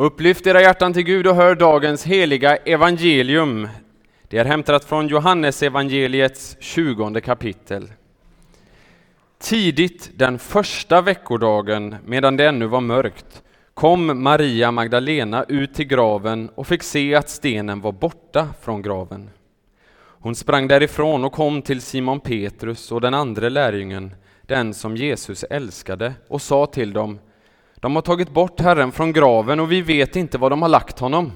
Upplyft 0.00 0.46
era 0.46 0.60
hjärtan 0.60 0.92
till 0.92 1.02
Gud 1.02 1.26
och 1.26 1.34
hör 1.34 1.54
dagens 1.54 2.04
heliga 2.04 2.56
evangelium. 2.56 3.68
Det 4.28 4.38
är 4.38 4.44
hämtat 4.44 4.84
från 4.84 5.08
Johannes 5.08 5.62
evangeliets 5.62 6.56
20 6.60 7.20
kapitel. 7.20 7.92
Tidigt 9.38 10.10
den 10.14 10.38
första 10.38 11.00
veckodagen, 11.00 11.96
medan 12.04 12.36
det 12.36 12.48
ännu 12.48 12.66
var 12.66 12.80
mörkt, 12.80 13.42
kom 13.74 14.22
Maria 14.22 14.70
Magdalena 14.70 15.44
ut 15.48 15.74
till 15.74 15.86
graven 15.86 16.50
och 16.54 16.66
fick 16.66 16.82
se 16.82 17.14
att 17.14 17.28
stenen 17.28 17.80
var 17.80 17.92
borta 17.92 18.48
från 18.60 18.82
graven. 18.82 19.30
Hon 19.96 20.34
sprang 20.34 20.68
därifrån 20.68 21.24
och 21.24 21.32
kom 21.32 21.62
till 21.62 21.80
Simon 21.80 22.20
Petrus 22.20 22.92
och 22.92 23.00
den 23.00 23.14
andra 23.14 23.48
lärjungen, 23.48 24.14
den 24.42 24.74
som 24.74 24.96
Jesus 24.96 25.44
älskade, 25.44 26.12
och 26.28 26.42
sa 26.42 26.66
till 26.66 26.92
dem 26.92 27.18
de 27.80 27.94
har 27.94 28.02
tagit 28.02 28.30
bort 28.30 28.60
Herren 28.60 28.92
från 28.92 29.12
graven 29.12 29.60
och 29.60 29.72
vi 29.72 29.82
vet 29.82 30.16
inte 30.16 30.38
var 30.38 30.50
de 30.50 30.62
har 30.62 30.68
lagt 30.68 30.98
honom. 30.98 31.32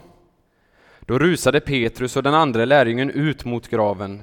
Då 1.00 1.18
rusade 1.18 1.60
Petrus 1.60 2.16
och 2.16 2.22
den 2.22 2.34
andra 2.34 2.64
lärjungen 2.64 3.10
ut 3.10 3.44
mot 3.44 3.68
graven. 3.68 4.22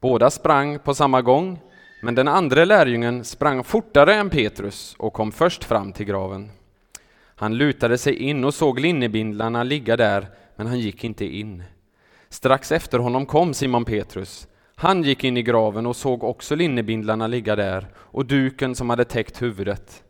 Båda 0.00 0.30
sprang 0.30 0.78
på 0.78 0.94
samma 0.94 1.22
gång, 1.22 1.60
men 2.02 2.14
den 2.14 2.28
andra 2.28 2.64
lärjungen 2.64 3.24
sprang 3.24 3.64
fortare 3.64 4.14
än 4.14 4.30
Petrus 4.30 4.94
och 4.98 5.12
kom 5.12 5.32
först 5.32 5.64
fram 5.64 5.92
till 5.92 6.06
graven. 6.06 6.50
Han 7.36 7.56
lutade 7.56 7.98
sig 7.98 8.14
in 8.16 8.44
och 8.44 8.54
såg 8.54 8.80
linnebindlarna 8.80 9.62
ligga 9.62 9.96
där, 9.96 10.26
men 10.56 10.66
han 10.66 10.80
gick 10.80 11.04
inte 11.04 11.24
in. 11.24 11.62
Strax 12.28 12.72
efter 12.72 12.98
honom 12.98 13.26
kom 13.26 13.54
Simon 13.54 13.84
Petrus. 13.84 14.48
Han 14.74 15.02
gick 15.02 15.24
in 15.24 15.36
i 15.36 15.42
graven 15.42 15.86
och 15.86 15.96
såg 15.96 16.24
också 16.24 16.54
linnebindlarna 16.54 17.26
ligga 17.26 17.56
där 17.56 17.86
och 17.96 18.26
duken 18.26 18.74
som 18.74 18.90
hade 18.90 19.04
täckt 19.04 19.42
huvudet. 19.42 20.03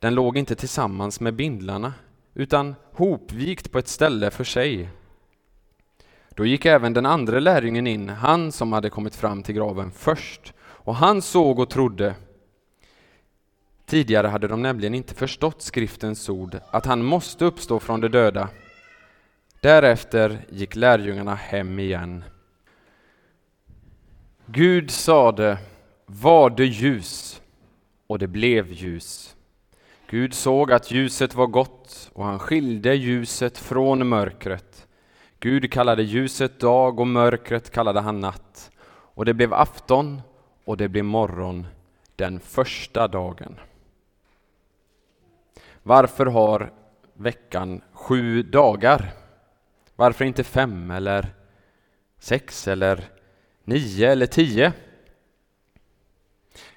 Den 0.00 0.14
låg 0.14 0.38
inte 0.38 0.54
tillsammans 0.54 1.20
med 1.20 1.34
bindlarna, 1.34 1.94
utan 2.34 2.74
hopvikt 2.92 3.72
på 3.72 3.78
ett 3.78 3.88
ställe 3.88 4.30
för 4.30 4.44
sig. 4.44 4.88
Då 6.34 6.46
gick 6.46 6.66
även 6.66 6.92
den 6.92 7.06
andra 7.06 7.40
lärjungen 7.40 7.86
in, 7.86 8.08
han 8.08 8.52
som 8.52 8.72
hade 8.72 8.90
kommit 8.90 9.16
fram 9.16 9.42
till 9.42 9.54
graven 9.54 9.90
först, 9.90 10.52
och 10.60 10.94
han 10.94 11.22
såg 11.22 11.58
och 11.58 11.70
trodde. 11.70 12.14
Tidigare 13.86 14.26
hade 14.26 14.48
de 14.48 14.62
nämligen 14.62 14.94
inte 14.94 15.14
förstått 15.14 15.62
skriftens 15.62 16.28
ord, 16.28 16.58
att 16.70 16.86
han 16.86 17.04
måste 17.04 17.44
uppstå 17.44 17.80
från 17.80 18.00
de 18.00 18.08
döda. 18.08 18.48
Därefter 19.60 20.44
gick 20.50 20.76
lärjungarna 20.76 21.34
hem 21.34 21.78
igen. 21.78 22.24
Gud 24.46 24.90
sade, 24.90 25.58
var 26.06 26.50
det 26.50 26.66
ljus, 26.66 27.42
och 28.06 28.18
det 28.18 28.28
blev 28.28 28.72
ljus. 28.72 29.36
Gud 30.10 30.34
såg 30.34 30.72
att 30.72 30.90
ljuset 30.90 31.34
var 31.34 31.46
gott 31.46 32.10
och 32.12 32.24
han 32.24 32.38
skilde 32.38 32.94
ljuset 32.94 33.58
från 33.58 34.08
mörkret. 34.08 34.86
Gud 35.40 35.72
kallade 35.72 36.02
ljuset 36.02 36.60
dag 36.60 37.00
och 37.00 37.06
mörkret 37.06 37.70
kallade 37.70 38.00
han 38.00 38.20
natt. 38.20 38.70
Och 38.90 39.24
det 39.24 39.34
blev 39.34 39.54
afton 39.54 40.22
och 40.64 40.76
det 40.76 40.88
blev 40.88 41.04
morgon 41.04 41.66
den 42.16 42.40
första 42.40 43.08
dagen. 43.08 43.60
Varför 45.82 46.26
har 46.26 46.72
veckan 47.14 47.82
sju 47.92 48.42
dagar? 48.42 49.12
Varför 49.96 50.24
inte 50.24 50.44
fem 50.44 50.90
eller 50.90 51.34
sex 52.18 52.68
eller 52.68 53.04
nio 53.64 54.12
eller 54.12 54.26
tio? 54.26 54.72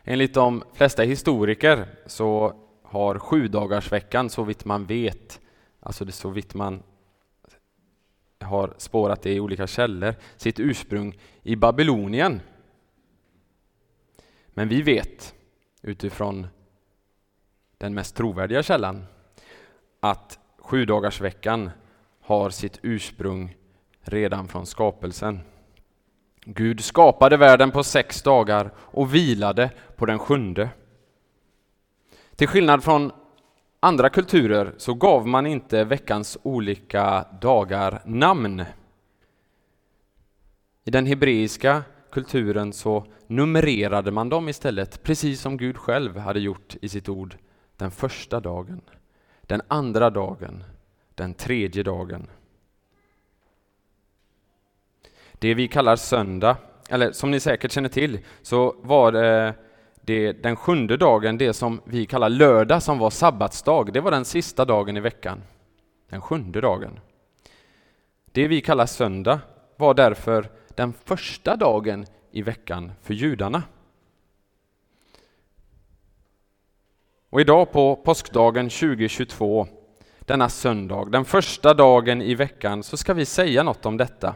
Enligt 0.04 0.34
de 0.34 0.64
flesta 0.74 1.04
historiker 1.04 1.88
så 2.06 2.63
har 2.94 3.20
sju 3.20 3.48
dagarsveckan 3.48 4.30
så 4.30 4.44
vitt 4.44 4.66
man 4.66 4.86
vet, 4.86 5.42
alltså 5.80 6.06
det 6.06 6.12
så 6.12 6.30
vitt 6.30 6.54
man 6.54 6.84
har 8.40 8.74
spårat 8.78 9.22
det 9.22 9.34
i 9.34 9.40
olika 9.40 9.68
källor, 9.68 10.16
sitt 10.38 10.60
ursprung 10.60 11.18
i 11.44 11.56
Babylonien. 11.56 12.42
Men 14.48 14.68
vi 14.68 14.82
vet 14.82 15.36
utifrån 15.82 16.48
den 17.78 17.94
mest 17.94 18.16
trovärdiga 18.16 18.64
källan 18.64 19.06
att 20.00 20.40
sjudagarsveckan 20.58 21.72
har 22.22 22.50
sitt 22.50 22.80
ursprung 22.82 23.56
redan 24.02 24.48
från 24.48 24.66
skapelsen. 24.66 25.40
Gud 26.46 26.84
skapade 26.84 27.38
världen 27.38 27.72
på 27.72 27.84
sex 27.84 28.22
dagar 28.22 28.72
och 28.78 29.16
vilade 29.16 29.70
på 29.96 30.06
den 30.06 30.20
sjunde. 30.20 30.70
Till 32.36 32.48
skillnad 32.48 32.84
från 32.84 33.12
andra 33.80 34.10
kulturer 34.10 34.74
så 34.78 34.94
gav 34.94 35.28
man 35.28 35.46
inte 35.46 35.84
veckans 35.84 36.38
olika 36.44 37.26
dagar 37.42 38.02
namn. 38.06 38.64
I 40.84 40.92
den 40.92 41.06
hebreiska 41.06 41.84
kulturen 42.12 42.74
så 42.74 43.06
numrerade 43.28 44.12
man 44.12 44.30
dem 44.30 44.50
istället, 44.50 45.04
precis 45.04 45.42
som 45.42 45.58
Gud 45.58 45.78
själv 45.78 46.18
hade 46.18 46.40
gjort 46.40 46.76
i 46.82 46.90
sitt 46.90 47.10
ord 47.10 47.38
den 47.78 47.92
första 47.92 48.40
dagen, 48.40 48.82
den 49.42 49.62
andra 49.68 50.10
dagen, 50.10 50.64
den 51.16 51.34
tredje 51.34 51.84
dagen. 51.84 52.28
Det 55.34 55.54
vi 55.54 55.68
kallar 55.68 55.96
söndag, 55.96 56.58
eller 56.90 57.12
som 57.12 57.32
ni 57.32 57.40
säkert 57.40 57.72
känner 57.72 57.90
till, 57.90 58.20
så 58.42 58.76
var 58.82 59.12
det 59.12 59.56
det, 60.06 60.32
den 60.32 60.56
sjunde 60.56 60.98
dagen, 60.98 61.38
det 61.38 61.54
som 61.54 61.82
vi 61.86 62.06
kallar 62.06 62.30
lördag, 62.30 62.84
som 62.84 63.00
var 63.00 63.10
sabbatsdag, 63.10 63.94
det 63.94 64.02
var 64.02 64.12
den 64.12 64.26
sista 64.26 64.66
dagen 64.66 64.98
i 64.98 65.00
veckan. 65.00 65.44
Den 66.10 66.22
sjunde 66.22 66.62
dagen. 66.62 67.00
Det 68.32 68.48
vi 68.48 68.62
kallar 68.62 68.86
söndag 68.86 69.40
var 69.78 69.94
därför 69.94 70.50
den 70.76 70.94
första 70.94 71.56
dagen 71.56 72.06
i 72.32 72.42
veckan 72.42 72.92
för 73.02 73.14
judarna. 73.14 73.64
Och 77.30 77.42
idag 77.42 77.72
på 77.72 77.96
påskdagen 77.96 78.70
2022, 78.70 79.68
denna 80.20 80.50
söndag, 80.50 81.06
den 81.10 81.26
första 81.26 81.74
dagen 81.74 82.22
i 82.22 82.36
veckan, 82.36 82.84
så 82.84 82.98
ska 82.98 83.14
vi 83.14 83.26
säga 83.26 83.64
något 83.64 83.86
om 83.86 83.98
detta. 83.98 84.36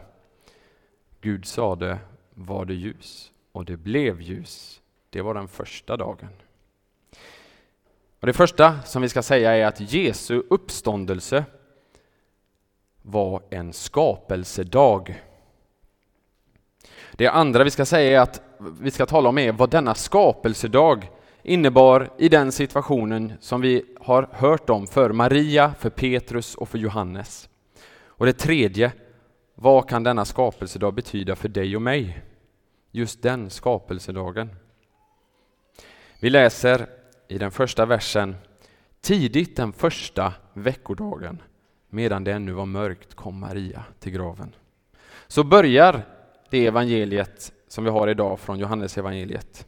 Gud 1.20 1.46
sade, 1.46 1.98
var 2.34 2.64
det 2.64 2.74
ljus, 2.74 3.32
och 3.52 3.64
det 3.64 3.76
blev 3.76 4.20
ljus. 4.20 4.80
Det 5.10 5.22
var 5.22 5.34
den 5.34 5.48
första 5.48 5.96
dagen. 5.96 6.28
Och 8.20 8.26
det 8.26 8.32
första 8.32 8.82
som 8.82 9.02
vi 9.02 9.08
ska 9.08 9.22
säga 9.22 9.56
är 9.56 9.66
att 9.66 9.92
Jesu 9.92 10.42
uppståndelse 10.50 11.44
var 13.02 13.42
en 13.50 13.72
skapelsedag. 13.72 15.22
Det 17.12 17.28
andra 17.28 17.64
vi 17.64 17.70
ska 17.70 17.84
säga 17.84 18.18
är 18.18 18.22
att 18.22 18.42
vi 18.80 18.90
ska 18.90 19.06
tala 19.06 19.28
om 19.28 19.38
är 19.38 19.52
vad 19.52 19.70
denna 19.70 19.94
skapelsedag 19.94 21.10
innebar 21.42 22.10
i 22.18 22.28
den 22.28 22.52
situationen 22.52 23.32
som 23.40 23.60
vi 23.60 23.84
har 24.00 24.28
hört 24.32 24.70
om 24.70 24.86
för 24.86 25.12
Maria, 25.12 25.74
för 25.78 25.90
Petrus 25.90 26.54
och 26.54 26.68
för 26.68 26.78
Johannes. 26.78 27.48
Och 28.06 28.26
det 28.26 28.32
tredje, 28.32 28.92
vad 29.54 29.88
kan 29.88 30.02
denna 30.02 30.24
skapelsedag 30.24 30.94
betyda 30.94 31.36
för 31.36 31.48
dig 31.48 31.76
och 31.76 31.82
mig? 31.82 32.22
Just 32.90 33.22
den 33.22 33.50
skapelsedagen. 33.50 34.50
Vi 36.20 36.30
läser 36.30 36.86
i 37.28 37.38
den 37.38 37.50
första 37.50 37.86
versen 37.86 38.36
Tidigt 39.00 39.56
den 39.56 39.72
första 39.72 40.34
veckodagen, 40.52 41.42
medan 41.90 42.24
det 42.24 42.32
ännu 42.32 42.52
var 42.52 42.66
mörkt, 42.66 43.14
kom 43.14 43.40
Maria 43.40 43.84
till 43.98 44.12
graven. 44.12 44.54
Så 45.26 45.44
börjar 45.44 46.02
det 46.50 46.66
evangeliet 46.66 47.52
som 47.68 47.84
vi 47.84 47.90
har 47.90 48.08
idag 48.08 48.40
från 48.40 48.58
Johannes 48.58 48.98
evangeliet. 48.98 49.66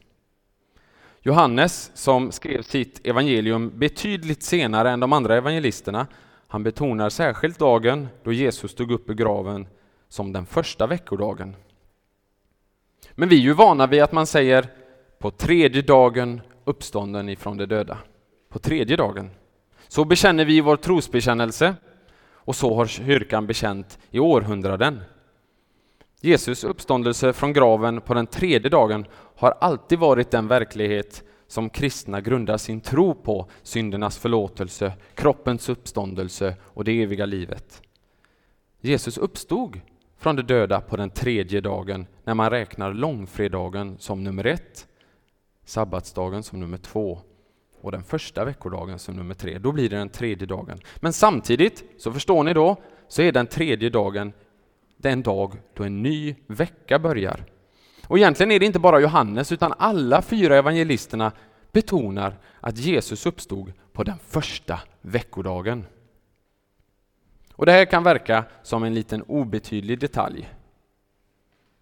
Johannes, 1.21 1.91
som 1.93 2.31
skrev 2.31 2.61
sitt 2.61 3.07
evangelium 3.07 3.71
betydligt 3.75 4.43
senare 4.43 4.91
än 4.91 4.99
de 4.99 5.13
andra 5.13 5.37
evangelisterna, 5.37 6.07
han 6.47 6.63
betonar 6.63 7.09
särskilt 7.09 7.59
dagen 7.59 8.07
då 8.23 8.33
Jesus 8.33 8.71
stod 8.71 8.91
upp 8.91 9.09
ur 9.09 9.13
graven 9.13 9.67
som 10.07 10.33
den 10.33 10.45
första 10.45 10.87
veckodagen. 10.87 11.55
Men 13.11 13.29
vi 13.29 13.35
är 13.35 13.41
ju 13.41 13.53
vana 13.53 13.87
vid 13.87 14.03
att 14.03 14.11
man 14.11 14.27
säger 14.27 14.69
på 15.21 15.31
tredje 15.31 15.81
dagen 15.81 16.41
uppstånden 16.65 17.29
ifrån 17.29 17.57
de 17.57 17.65
döda. 17.65 17.97
På 18.49 18.59
tredje 18.59 18.97
dagen. 18.97 19.29
Så 19.87 20.05
bekänner 20.05 20.45
vi 20.45 20.61
vår 20.61 20.75
trosbekännelse 20.75 21.75
och 22.33 22.55
så 22.55 22.75
har 22.75 22.85
kyrkan 22.85 23.47
bekänt 23.47 23.99
i 24.09 24.19
århundraden. 24.19 25.01
Jesus 26.21 26.63
uppståndelse 26.63 27.33
från 27.33 27.53
graven 27.53 28.01
på 28.01 28.13
den 28.13 28.27
tredje 28.27 28.69
dagen 28.69 29.05
har 29.35 29.51
alltid 29.51 29.99
varit 29.99 30.31
den 30.31 30.47
verklighet 30.47 31.23
som 31.47 31.69
kristna 31.69 32.21
grundar 32.21 32.57
sin 32.57 32.81
tro 32.81 33.13
på, 33.13 33.49
syndernas 33.63 34.17
förlåtelse, 34.17 34.93
kroppens 35.15 35.69
uppståndelse 35.69 36.55
och 36.63 36.83
det 36.83 37.01
eviga 37.01 37.25
livet. 37.25 37.81
Jesus 38.81 39.17
uppstod 39.17 39.81
från 40.17 40.35
de 40.35 40.41
döda 40.41 40.81
på 40.81 40.97
den 40.97 41.09
tredje 41.09 41.61
dagen 41.61 42.05
när 42.23 42.33
man 42.33 42.49
räknar 42.49 42.93
långfredagen 42.93 43.95
som 43.99 44.23
nummer 44.23 44.45
ett, 44.45 44.87
sabbatsdagen 45.71 46.43
som 46.43 46.59
nummer 46.59 46.77
två 46.77 47.19
och 47.81 47.91
den 47.91 48.03
första 48.03 48.45
veckodagen 48.45 48.99
som 48.99 49.15
nummer 49.15 49.33
tre. 49.33 49.57
Då 49.57 49.71
blir 49.71 49.89
det 49.89 49.97
den 49.97 50.09
tredje 50.09 50.47
dagen. 50.47 50.79
Men 50.99 51.13
samtidigt, 51.13 51.83
så 51.97 52.13
förstår 52.13 52.43
ni 52.43 52.53
då, 52.53 52.75
så 53.07 53.21
är 53.21 53.31
den 53.31 53.47
tredje 53.47 53.89
dagen 53.89 54.33
den 54.97 55.23
dag 55.23 55.57
då 55.73 55.83
en 55.83 56.03
ny 56.03 56.35
vecka 56.47 56.99
börjar. 56.99 57.45
Och 58.07 58.17
egentligen 58.17 58.51
är 58.51 58.59
det 58.59 58.65
inte 58.65 58.79
bara 58.79 58.99
Johannes 58.99 59.51
utan 59.51 59.73
alla 59.77 60.21
fyra 60.21 60.57
evangelisterna 60.57 61.31
betonar 61.71 62.37
att 62.59 62.77
Jesus 62.77 63.25
uppstod 63.25 63.73
på 63.93 64.03
den 64.03 64.17
första 64.27 64.79
veckodagen. 65.01 65.85
Och 67.53 67.65
Det 67.65 67.71
här 67.71 67.85
kan 67.85 68.03
verka 68.03 68.45
som 68.63 68.83
en 68.83 68.93
liten 68.93 69.21
obetydlig 69.21 69.99
detalj. 69.99 70.49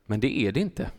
Men 0.05 0.19
det 0.19 0.39
är 0.39 0.51
det 0.51 0.59
inte. 0.59 0.89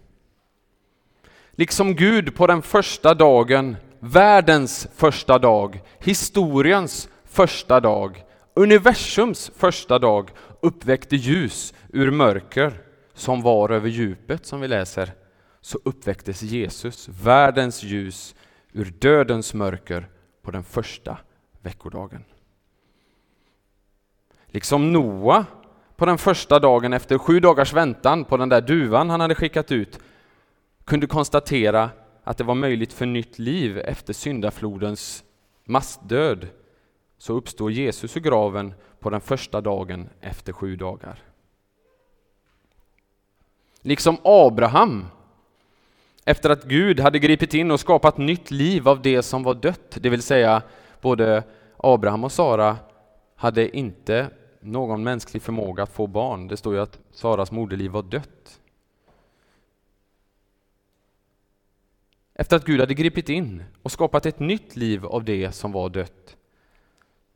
Liksom 1.60 1.94
Gud 1.94 2.34
på 2.34 2.46
den 2.46 2.62
första 2.62 3.14
dagen, 3.14 3.76
världens 3.98 4.88
första 4.94 5.38
dag, 5.38 5.82
historiens 5.98 7.08
första 7.24 7.80
dag, 7.80 8.24
universums 8.54 9.50
första 9.56 9.98
dag 9.98 10.30
uppväckte 10.60 11.16
ljus 11.16 11.74
ur 11.88 12.10
mörker 12.10 12.80
som 13.14 13.42
var 13.42 13.70
över 13.70 13.88
djupet 13.88 14.46
som 14.46 14.60
vi 14.60 14.68
läser, 14.68 15.12
så 15.60 15.78
uppväcktes 15.84 16.42
Jesus, 16.42 17.08
världens 17.08 17.82
ljus, 17.82 18.34
ur 18.72 18.92
dödens 18.98 19.54
mörker 19.54 20.08
på 20.42 20.50
den 20.50 20.64
första 20.64 21.18
veckodagen. 21.62 22.24
Liksom 24.46 24.92
Noa 24.92 25.46
på 25.96 26.06
den 26.06 26.18
första 26.18 26.58
dagen 26.58 26.92
efter 26.92 27.18
sju 27.18 27.40
dagars 27.40 27.72
väntan 27.72 28.24
på 28.24 28.36
den 28.36 28.48
där 28.48 28.60
duvan 28.60 29.10
han 29.10 29.20
hade 29.20 29.34
skickat 29.34 29.72
ut 29.72 29.98
kunde 30.90 31.06
konstatera 31.06 31.90
att 32.24 32.38
det 32.38 32.44
var 32.44 32.54
möjligt 32.54 32.92
för 32.92 33.06
nytt 33.06 33.38
liv 33.38 33.78
efter 33.78 34.12
syndaflodens 34.12 35.24
massdöd 35.64 36.48
så 37.18 37.32
uppstår 37.32 37.70
Jesus 37.70 38.16
ur 38.16 38.20
graven 38.20 38.74
på 39.00 39.10
den 39.10 39.20
första 39.20 39.60
dagen 39.60 40.08
efter 40.20 40.52
sju 40.52 40.76
dagar. 40.76 41.22
Liksom 43.82 44.16
Abraham, 44.24 45.06
efter 46.24 46.50
att 46.50 46.64
Gud 46.64 47.00
hade 47.00 47.18
gripit 47.18 47.54
in 47.54 47.70
och 47.70 47.80
skapat 47.80 48.18
nytt 48.18 48.50
liv 48.50 48.88
av 48.88 49.02
det 49.02 49.22
som 49.22 49.42
var 49.42 49.54
dött, 49.54 49.98
det 50.00 50.08
vill 50.08 50.22
säga 50.22 50.62
både 51.00 51.42
Abraham 51.76 52.24
och 52.24 52.32
Sara 52.32 52.76
hade 53.36 53.76
inte 53.76 54.30
någon 54.60 55.02
mänsklig 55.02 55.42
förmåga 55.42 55.82
att 55.82 55.92
få 55.92 56.06
barn. 56.06 56.48
Det 56.48 56.56
står 56.56 56.74
ju 56.74 56.80
att 56.80 56.98
Saras 57.12 57.52
moderliv 57.52 57.90
var 57.90 58.02
dött. 58.02 58.59
Efter 62.40 62.56
att 62.56 62.64
Gud 62.64 62.80
hade 62.80 62.94
gripit 62.94 63.28
in 63.28 63.64
och 63.82 63.92
skapat 63.92 64.26
ett 64.26 64.38
nytt 64.38 64.76
liv 64.76 65.06
av 65.06 65.24
det 65.24 65.52
som 65.52 65.72
var 65.72 65.88
dött, 65.88 66.36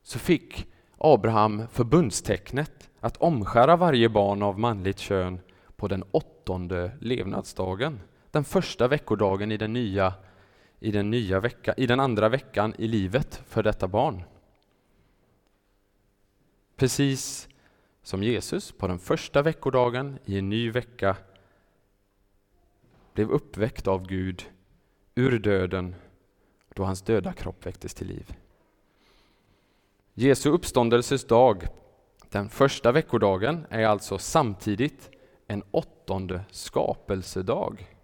så 0.03 0.19
fick 0.19 0.67
Abraham 0.99 1.69
förbundstecknet 1.69 2.91
att 3.01 3.17
omskära 3.17 3.77
varje 3.77 4.09
barn 4.09 4.43
av 4.43 4.59
manligt 4.59 4.99
kön 4.99 5.41
på 5.77 5.89
den 5.89 6.05
åttonde 6.11 6.91
levnadsdagen, 7.01 8.01
den 8.31 8.45
första 8.45 8.89
veckodagen 8.89 9.53
i 9.53 9.56
den 9.56 9.73
nya, 9.73 10.15
i 10.81 10.91
den 10.91 11.11
nya 11.11 11.41
vecka, 11.41 11.75
i 11.77 11.87
den 11.87 12.01
andra 12.01 12.29
veckan 12.29 12.75
i 12.79 12.89
livet 12.89 13.43
för 13.47 13.62
detta 13.62 13.89
barn. 13.89 14.23
Precis 16.77 17.49
som 18.03 18.23
Jesus 18.23 18.73
på 18.73 18.87
den 18.87 18.99
första 18.99 19.43
veckodagen 19.43 20.19
i 20.25 20.39
en 20.39 20.49
ny 20.49 20.71
vecka 20.71 21.17
blev 23.12 23.31
uppväckt 23.31 23.87
av 23.87 24.06
Gud 24.06 24.45
ur 25.15 25.39
döden 25.39 25.95
då 26.75 26.85
hans 26.85 27.03
döda 27.03 27.33
kropp 27.33 27.67
väcktes 27.67 27.95
till 27.95 28.07
liv. 28.07 28.35
Jesu 30.15 30.51
uppståndelses 30.51 31.25
dag, 31.25 31.67
den 32.29 32.49
första 32.49 32.93
veckodagen, 32.93 33.67
är 33.71 33.87
alltså 33.87 34.19
samtidigt 34.19 35.11
en 35.47 35.63
åttonde 35.71 36.45
skapelsedag. 36.51 37.97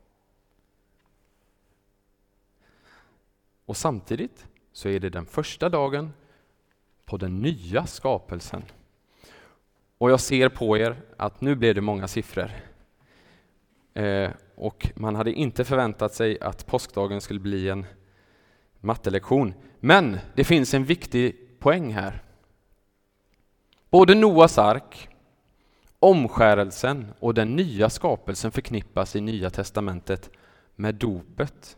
Och 3.64 3.76
samtidigt 3.76 4.46
så 4.72 4.88
är 4.88 5.00
det 5.00 5.10
den 5.10 5.26
första 5.26 5.68
dagen 5.68 6.12
på 7.04 7.16
den 7.16 7.38
nya 7.38 7.86
skapelsen. 7.86 8.62
Och 9.98 10.10
jag 10.10 10.20
ser 10.20 10.48
på 10.48 10.78
er 10.78 11.02
att 11.16 11.40
nu 11.40 11.54
blev 11.54 11.74
det 11.74 11.80
många 11.80 12.08
siffror. 12.08 12.69
Eh, 13.94 14.30
och 14.54 14.88
man 14.94 15.16
hade 15.16 15.32
inte 15.32 15.64
förväntat 15.64 16.14
sig 16.14 16.40
att 16.40 16.66
påskdagen 16.66 17.20
skulle 17.20 17.40
bli 17.40 17.68
en 17.68 17.86
mattelektion. 18.80 19.54
Men 19.80 20.18
det 20.34 20.44
finns 20.44 20.74
en 20.74 20.84
viktig 20.84 21.36
poäng 21.58 21.92
här. 21.92 22.22
Både 23.90 24.14
Noas 24.14 24.58
ark, 24.58 25.08
omskärelsen 25.98 27.06
och 27.18 27.34
den 27.34 27.56
nya 27.56 27.90
skapelsen 27.90 28.50
förknippas 28.52 29.16
i 29.16 29.20
Nya 29.20 29.50
testamentet 29.50 30.30
med 30.76 30.94
dopet. 30.94 31.76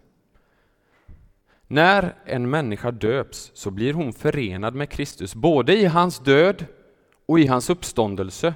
När 1.67 2.15
en 2.25 2.51
människa 2.51 2.91
döps 2.91 3.51
så 3.55 3.71
blir 3.71 3.95
hon 3.95 4.13
förenad 4.13 4.75
med 4.75 4.91
Kristus 4.91 5.35
både 5.35 5.77
i 5.77 5.85
hans 5.85 6.19
död 6.19 6.67
och 7.27 7.41
i 7.41 7.47
hans 7.47 7.71
uppståndelse 7.71 8.55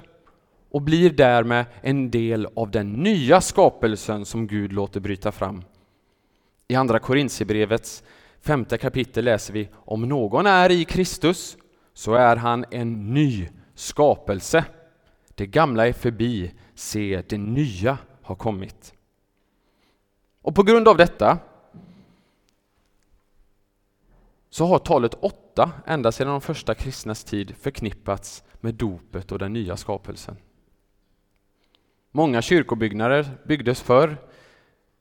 och 0.77 0.83
blir 0.83 1.09
därmed 1.09 1.65
en 1.81 2.11
del 2.11 2.47
av 2.55 2.71
den 2.71 2.93
nya 2.93 3.41
skapelsen 3.41 4.25
som 4.25 4.47
Gud 4.47 4.73
låter 4.73 4.99
bryta 4.99 5.31
fram. 5.31 5.63
I 6.67 6.75
Andra 6.75 6.99
Korintierbrevets 6.99 8.03
femte 8.41 8.77
kapitel 8.77 9.25
läser 9.25 9.53
vi 9.53 9.69
om 9.73 10.01
någon 10.01 10.45
är 10.45 10.71
i 10.71 10.85
Kristus 10.85 11.57
så 11.93 12.13
är 12.13 12.35
han 12.35 12.65
en 12.71 13.13
ny 13.13 13.49
skapelse. 13.75 14.65
Det 15.35 15.47
gamla 15.47 15.87
är 15.87 15.93
förbi, 15.93 16.53
se 16.75 17.23
det 17.29 17.37
nya 17.37 17.97
har 18.21 18.35
kommit. 18.35 18.93
Och 20.41 20.55
på 20.55 20.63
grund 20.63 20.87
av 20.87 20.97
detta 20.97 21.39
så 24.49 24.65
har 24.65 24.79
talet 24.79 25.13
åtta 25.13 25.71
ända 25.85 26.11
sedan 26.11 26.27
de 26.27 26.41
första 26.41 26.75
kristnas 26.75 27.23
tid 27.23 27.55
förknippats 27.61 28.43
med 28.59 28.75
dopet 28.75 29.31
och 29.31 29.39
den 29.39 29.53
nya 29.53 29.77
skapelsen. 29.77 30.37
Många 32.11 32.41
kyrkobyggnader 32.41 33.37
byggdes 33.45 33.81
förr 33.81 34.17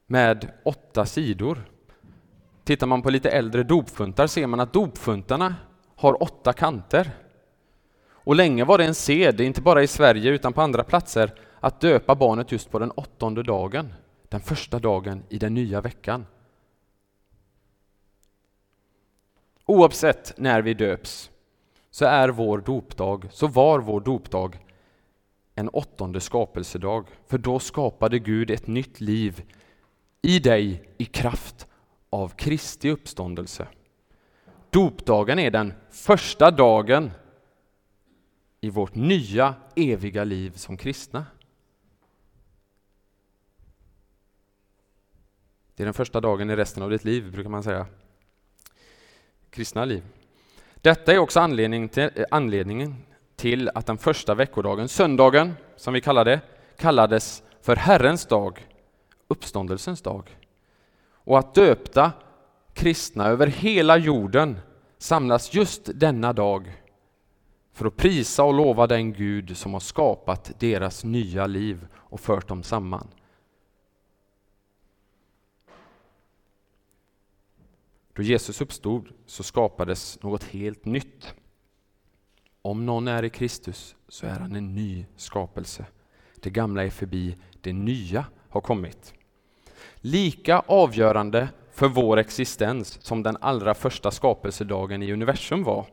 med 0.07 0.53
åtta 0.65 1.07
sidor. 1.07 1.71
Tittar 2.65 2.87
man 2.87 3.03
på 3.03 3.11
lite 3.11 3.31
äldre 3.31 3.63
dopfuntar 3.63 4.27
ser 4.27 4.47
man 4.47 4.61
att 4.61 4.73
dopfuntarna 4.73 5.55
har 5.97 6.23
åtta 6.23 6.53
kanter. 6.53 7.11
Och 8.09 8.37
länge 8.37 8.65
var 8.65 8.79
det 8.79 8.85
en 8.85 8.95
sed, 8.95 9.41
inte 9.41 9.63
bara 9.63 9.83
i 9.83 9.87
Sverige 9.87 10.31
utan 10.31 10.53
på 10.53 10.63
andra 10.63 10.85
platser, 10.85 11.35
att 11.61 11.81
döpa 11.81 12.15
barnet 12.15 12.53
just 12.53 12.71
på 12.71 12.79
den 12.79 12.91
åttonde 12.91 13.43
dagen, 13.43 13.95
den 14.29 14.41
första 14.41 14.79
dagen 14.79 15.23
i 15.29 15.39
den 15.39 15.55
nya 15.55 15.81
veckan. 15.81 16.27
Oavsett 19.67 20.35
när 20.37 20.63
vi 20.63 20.75
döps 20.75 21.31
så 21.91 22.05
är 22.05 22.29
vår 22.29 22.59
dopdag, 22.59 23.29
så 23.31 23.47
var 23.47 23.79
vår 23.79 24.01
dopdag 24.01 24.59
en 25.59 25.69
åttonde 25.69 26.21
skapelsedag, 26.21 27.07
för 27.27 27.39
då 27.39 27.59
skapade 27.59 28.19
Gud 28.19 28.51
ett 28.51 28.67
nytt 28.67 29.01
liv 29.01 29.43
i 30.23 30.39
dig 30.39 30.89
i 30.99 31.05
kraft 31.05 31.67
av 32.11 32.29
Kristi 32.29 32.91
uppståndelse. 32.91 33.69
Dopdagen 34.71 35.39
är 35.39 35.51
den 35.51 35.75
första 35.91 36.51
dagen 36.51 37.11
i 38.61 38.71
vårt 38.71 38.95
nya 38.95 39.55
eviga 39.77 40.25
liv 40.25 40.51
som 40.51 40.77
kristna. 40.77 41.27
Det 45.75 45.83
är 45.83 45.85
den 45.85 45.95
första 45.95 46.21
dagen 46.21 46.51
i 46.51 46.57
resten 46.57 46.83
av 46.83 46.91
ditt 46.91 47.05
liv, 47.05 47.33
brukar 47.33 47.51
man 47.51 47.63
säga. 47.63 47.87
Kristna 49.51 49.85
liv. 49.85 50.03
Detta 50.75 51.13
är 51.13 51.19
också 51.19 51.39
eh, 51.39 51.45
anledningen 51.45 51.89
till, 51.89 52.11
anledningen 52.31 52.95
till 53.37 53.71
att 53.75 53.87
den 53.87 53.99
första 53.99 54.35
veckodagen, 54.35 54.89
söndagen 54.89 55.55
som 55.77 55.95
vi 55.95 56.01
kallar 56.01 56.25
det, 56.25 56.41
kallades 56.77 57.43
för 57.63 57.77
Herrens 57.77 58.27
dag, 58.27 58.67
uppståndelsens 59.29 60.03
dag. 60.03 60.39
Och 61.13 61.39
att 61.39 61.55
döpta 61.55 62.13
kristna 62.75 63.27
över 63.27 63.47
hela 63.47 63.97
jorden 63.97 64.59
samlas 64.99 65.55
just 65.55 65.91
denna 65.95 66.33
dag 66.33 66.83
för 67.73 67.87
att 67.87 67.97
prisa 67.97 68.45
och 68.45 68.55
lova 68.55 68.87
den 68.87 69.13
Gud 69.13 69.57
som 69.57 69.73
har 69.73 69.81
skapat 69.81 70.53
deras 70.59 71.05
nya 71.05 71.47
liv 71.47 71.87
och 71.95 72.21
fört 72.21 72.49
dem 72.49 72.63
samman. 72.63 73.09
Då 78.13 78.23
Jesus 78.23 78.61
uppstod 78.61 79.09
så 79.27 79.43
skapades 79.43 80.23
något 80.23 80.45
helt 80.45 80.85
nytt. 80.85 81.35
Om 82.67 82.87
någon 82.87 83.09
är 83.09 83.23
i 83.23 83.31
Kristus 83.31 83.97
så 84.09 84.27
är 84.27 84.31
han 84.31 84.57
en 84.57 84.75
ny 84.75 85.07
skapelse. 85.17 85.87
Det 86.41 86.51
gamla 86.51 86.85
är 86.85 86.91
förbi, 86.91 87.37
det 87.61 87.73
nya 87.73 88.25
har 88.49 88.61
kommit. 88.61 89.15
Lika 89.97 90.59
avgörande 90.59 91.49
för 91.73 91.89
vår 91.89 92.17
existens 92.17 92.99
som 93.03 93.23
den 93.23 93.37
allra 93.41 93.75
första 93.75 94.11
skapelsedagen 94.11 95.03
i 95.03 95.13
universum 95.13 95.65
var. 95.65 95.87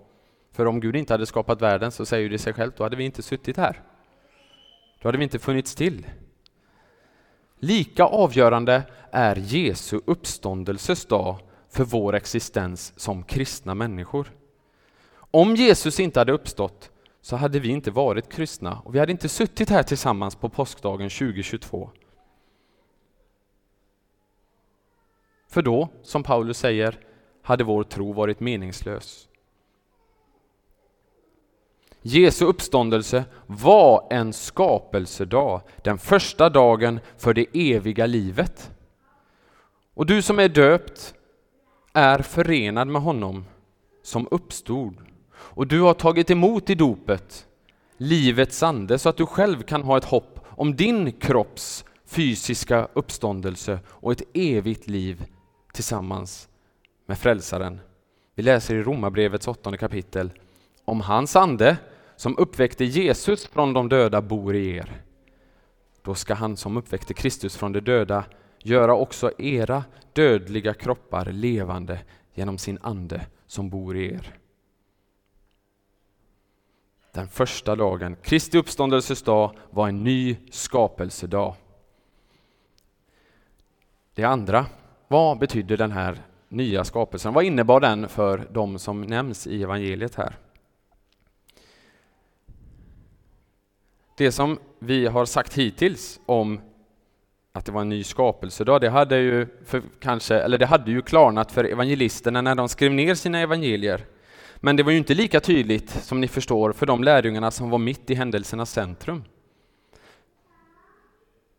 För 0.52 0.66
om 0.66 0.80
Gud 0.80 0.96
inte 0.96 1.14
hade 1.14 1.26
skapat 1.26 1.62
världen 1.62 1.92
så 1.92 2.06
säger 2.06 2.30
det 2.30 2.40
sig 2.40 2.54
självt, 2.54 2.78
då 2.78 2.84
hade 2.84 2.96
vi 2.96 3.04
inte 3.04 3.22
suttit 3.22 3.58
här. 3.58 3.82
Då 5.02 5.08
hade 5.08 5.18
vi 5.18 5.24
inte 5.24 5.40
funnits 5.40 5.76
till. 5.76 6.08
Lika 7.60 8.04
avgörande 8.04 8.84
är 9.12 9.36
Jesu 9.36 10.00
uppståndelses 10.06 11.06
dag 11.06 11.40
för 11.70 11.84
vår 11.84 12.16
existens 12.16 12.94
som 13.00 13.24
kristna 13.24 13.76
människor. 13.76 14.32
Om 15.36 15.56
Jesus 15.56 16.00
inte 16.00 16.20
hade 16.20 16.32
uppstått 16.32 16.92
så 17.22 17.36
hade 17.36 17.60
vi 17.60 17.70
inte 17.70 17.92
varit 17.92 18.32
kristna 18.32 18.80
och 18.86 18.96
vi 18.96 19.00
hade 19.00 19.12
inte 19.12 19.30
suttit 19.30 19.70
här 19.70 19.84
tillsammans 19.84 20.36
på 20.36 20.50
påskdagen 20.50 21.10
2022. 21.10 21.90
För 25.48 25.62
då, 25.62 25.90
som 26.04 26.24
Paulus 26.24 26.58
säger, 26.58 27.00
hade 27.42 27.64
vår 27.64 27.84
tro 27.84 28.14
varit 28.14 28.40
meningslös. 28.40 29.28
Jesu 32.02 32.46
uppståndelse 32.46 33.26
var 33.48 34.08
en 34.10 34.34
skapelsedag, 34.34 35.62
den 35.84 35.98
första 35.98 36.50
dagen 36.50 37.00
för 37.18 37.34
det 37.34 37.46
eviga 37.54 38.06
livet. 38.06 38.72
Och 39.94 40.06
du 40.06 40.22
som 40.22 40.40
är 40.40 40.50
döpt 40.50 41.14
är 41.94 42.20
förenad 42.20 42.88
med 42.88 43.02
honom 43.02 43.46
som 44.04 44.28
uppstod. 44.32 45.13
Och 45.44 45.68
du 45.68 45.82
har 45.82 45.94
tagit 45.94 46.32
emot 46.32 46.70
i 46.70 46.76
dopet 46.76 47.48
livets 47.98 48.64
ande 48.64 49.00
så 49.00 49.10
att 49.10 49.18
du 49.18 49.26
själv 49.26 49.62
kan 49.62 49.84
ha 49.84 49.98
ett 49.98 50.06
hopp 50.06 50.40
om 50.46 50.76
din 50.76 51.12
kropps 51.12 51.86
fysiska 52.06 52.88
uppståndelse 52.94 53.80
och 53.88 54.12
ett 54.12 54.22
evigt 54.34 54.88
liv 54.88 55.26
tillsammans 55.74 56.50
med 57.06 57.18
Frälsaren. 57.18 57.80
Vi 58.36 58.44
läser 58.44 58.76
i 58.76 58.84
Romarbrevets 58.84 59.48
åttonde 59.48 59.78
kapitel 59.78 60.32
om 60.86 61.02
hans 61.02 61.36
ande 61.36 61.78
som 62.16 62.38
uppväckte 62.38 62.86
Jesus 62.86 63.48
från 63.48 63.74
de 63.74 63.90
döda 63.90 64.22
bor 64.22 64.56
i 64.56 64.76
er. 64.76 65.02
Då 66.02 66.16
ska 66.16 66.34
han 66.34 66.58
som 66.58 66.78
uppväckte 66.78 67.14
Kristus 67.14 67.56
från 67.58 67.72
de 67.72 67.80
döda 67.80 68.24
göra 68.60 68.96
också 68.96 69.32
era 69.38 69.84
dödliga 70.14 70.74
kroppar 70.74 71.26
levande 71.26 72.00
genom 72.34 72.58
sin 72.58 72.80
ande 72.82 73.26
som 73.48 73.70
bor 73.70 73.98
i 73.98 74.14
er. 74.14 74.43
Den 77.14 77.28
första 77.28 77.76
dagen, 77.76 78.16
Kristi 78.24 78.58
uppståndelses 78.58 79.22
dag, 79.22 79.58
var 79.70 79.88
en 79.88 80.04
ny 80.04 80.38
skapelsedag. 80.52 81.56
Det 84.14 84.24
andra, 84.24 84.66
vad 85.08 85.40
betydde 85.40 85.76
den 85.76 85.92
här 85.92 86.22
nya 86.50 86.84
skapelsen? 86.84 87.34
Vad 87.34 87.44
innebar 87.44 87.80
den 87.80 88.10
för 88.10 88.48
de 88.52 88.80
som 88.80 89.02
nämns 89.02 89.48
i 89.48 89.64
evangeliet 89.64 90.16
här? 90.16 90.38
Det 94.18 94.32
som 94.32 94.60
vi 94.80 95.08
har 95.08 95.26
sagt 95.26 95.54
hittills 95.54 96.20
om 96.26 96.62
att 97.52 97.66
det 97.66 97.72
var 97.72 97.82
en 97.82 97.90
ny 97.90 98.04
skapelsedag, 98.04 98.82
det 98.82 98.90
hade 98.90 99.18
ju, 99.18 99.48
för, 99.66 99.82
kanske, 100.00 100.36
eller 100.36 100.58
det 100.58 100.66
hade 100.66 100.92
ju 100.92 101.02
klarnat 101.02 101.52
för 101.52 101.64
evangelisterna 101.64 102.42
när 102.42 102.56
de 102.56 102.70
skrev 102.70 102.92
ner 102.92 103.16
sina 103.16 103.40
evangelier. 103.40 104.06
Men 104.66 104.76
det 104.76 104.84
var 104.84 104.92
ju 104.92 104.98
inte 104.98 105.14
lika 105.14 105.40
tydligt, 105.40 105.90
som 105.90 106.22
ni 106.22 106.28
förstår, 106.28 106.74
för 106.74 106.86
de 106.86 107.04
lärjungarna 107.04 107.52
som 107.52 107.70
var 107.70 107.78
mitt 107.78 108.10
i 108.10 108.16
händelsernas 108.16 108.72
centrum. 108.72 109.24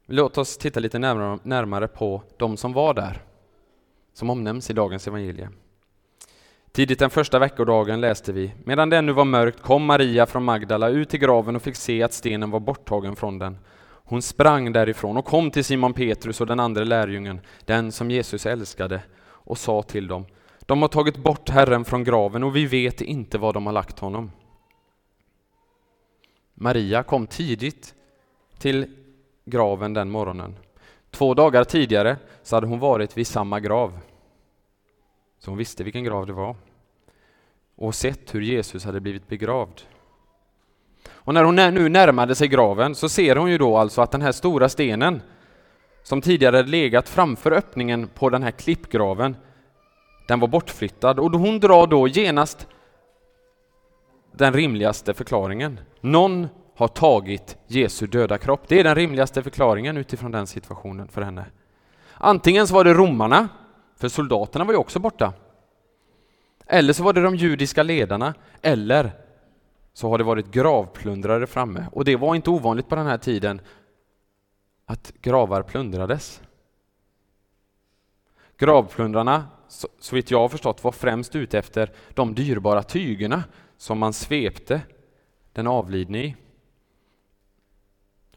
Låt 0.06 0.38
oss 0.38 0.58
titta 0.58 0.80
lite 0.80 0.99
närmare, 0.99 1.88
på 1.88 2.23
de 2.37 2.56
som 2.56 2.73
var 2.73 2.94
där, 2.94 3.23
som 4.12 4.30
omnämns 4.30 4.70
i 4.70 4.73
dagens 4.73 5.06
evangelie. 5.06 5.49
Tidigt 6.73 6.99
den 6.99 7.11
första 7.11 7.38
veckodagen 7.38 8.00
läste 8.00 8.32
vi, 8.32 8.52
medan 8.64 8.90
det 8.90 8.96
ännu 8.96 9.12
var 9.12 9.25
mörkt 9.25 9.62
kom 9.62 9.84
Maria 9.84 10.26
från 10.26 10.44
Magdala 10.44 10.88
ut 10.88 11.08
till 11.08 11.20
graven 11.20 11.56
och 11.56 11.62
fick 11.62 11.76
se 11.76 12.02
att 12.02 12.12
stenen 12.12 12.50
var 12.50 12.61
borttagen 12.61 13.16
från 13.16 13.38
den. 13.38 13.58
Hon 13.87 14.23
sprang 14.23 14.73
därifrån 14.73 15.16
och 15.16 15.25
kom 15.25 15.50
till 15.50 15.64
Simon 15.64 15.92
Petrus 15.92 16.40
och 16.40 16.46
den 16.46 16.61
andra 16.61 16.84
lärjungen, 16.84 17.40
den 17.64 17.92
som 17.92 18.11
Jesus 18.11 18.46
älskade, 18.46 19.02
och 19.25 19.58
sa 19.58 19.82
till 19.82 20.06
dem, 20.06 20.26
de 20.66 20.83
har 20.83 20.88
tagit 20.88 21.16
bort 21.16 21.49
Herren 21.49 21.85
från 21.85 22.04
graven 22.04 22.44
och 22.44 22.56
vi 22.56 22.66
vet 22.66 23.00
inte 23.00 23.38
var 23.38 23.52
de 23.52 23.66
har 23.66 23.73
lagt 23.73 23.99
honom. 23.99 24.30
Maria 26.54 27.02
kom 27.02 27.26
tidigt 27.26 27.94
till 28.59 28.87
graven 29.44 29.94
den 29.94 30.11
morgonen. 30.11 30.56
Två 31.11 31.35
dagar 31.35 31.64
tidigare 31.64 32.16
så 32.42 32.56
hade 32.56 32.66
hon 32.66 32.78
varit 32.78 33.16
vid 33.16 33.26
samma 33.26 33.61
grav. 33.61 33.99
Så 35.38 35.50
hon 35.50 35.59
visste 35.59 35.85
vilken 35.85 36.04
grav 36.04 36.26
det 36.26 36.33
var 36.33 36.56
och 37.76 37.94
sett 37.94 38.35
hur 38.35 38.40
Jesus 38.40 38.85
hade 38.85 39.00
blivit 39.00 39.28
begravd. 39.28 39.80
Och 41.09 41.35
när 41.35 41.44
hon 41.44 41.56
nu 41.56 41.88
närmade 41.88 42.35
sig 42.35 42.49
graven 42.49 42.94
så 42.94 43.09
ser 43.09 43.37
hon 43.37 43.50
ju 43.50 43.59
då 43.59 43.76
alltså 43.76 44.02
att 44.02 44.11
den 44.11 44.23
här 44.23 44.33
stora 44.33 44.68
stenen 44.68 45.23
som 46.02 46.21
tidigare 46.21 46.62
legat 46.62 47.09
framför 47.09 47.52
öppningen 47.52 48.09
på 48.09 48.30
den 48.30 48.42
här 48.42 48.50
klippgraven, 48.50 49.37
den 50.26 50.40
var 50.40 50.49
bortflyttad 50.49 51.19
och 51.19 51.31
hon 51.31 51.61
drar 51.61 51.87
då 51.87 52.09
genast 52.09 52.66
den 54.33 54.52
rimligaste 54.52 55.14
förklaringen. 55.14 55.81
Någon 56.00 56.49
har 56.76 56.88
tagit 56.88 57.57
Jesu 57.66 58.07
döda 58.07 58.38
kropp. 58.38 58.61
Det 58.69 58.81
är 58.81 58.85
den 58.85 58.95
rimligaste 58.95 59.43
förklaringen 59.43 59.97
utifrån 59.97 60.31
den 60.31 60.47
situationen 60.47 61.09
för 61.09 61.23
henne. 61.23 61.45
Antingen 62.14 62.66
så 62.66 62.75
var 62.75 62.85
det 62.85 62.95
romarna, 62.95 63.49
för 63.97 64.09
soldaterna 64.09 64.64
var 64.64 64.73
ju 64.73 64.78
också 64.78 64.99
borta. 64.99 65.33
Eller 66.66 66.93
så 66.93 67.02
var 67.02 67.12
det 67.12 67.23
de 67.23 67.37
judiska 67.37 67.83
ledarna, 67.83 68.35
eller 68.62 69.12
så 69.93 70.09
har 70.09 70.19
det 70.19 70.25
varit 70.25 70.50
gravplundrare 70.50 71.47
framme. 71.47 71.87
Och 71.93 72.04
det 72.04 72.16
var 72.16 72.35
inte 72.35 72.50
ovanligt 72.50 72.88
på 72.88 72.95
den 72.95 73.07
här 73.07 73.19
tiden 73.19 73.61
att 74.87 75.12
gravar 75.23 75.62
plundrades. 75.62 76.43
Gravplundrarna, 78.57 79.45
så 79.99 80.16
vitt 80.16 80.31
jag 80.31 80.40
har 80.40 80.49
förstått, 80.49 80.85
var 80.85 80.93
främst 80.93 81.37
ute 81.37 81.59
efter 81.59 81.93
de 82.14 82.35
dyrbara 82.35 82.83
tygerna 82.83 83.45
som 83.76 83.99
man 83.99 84.12
svepte 84.12 84.81
den 85.52 85.66
avlidne 85.66 86.25
i. 86.25 86.37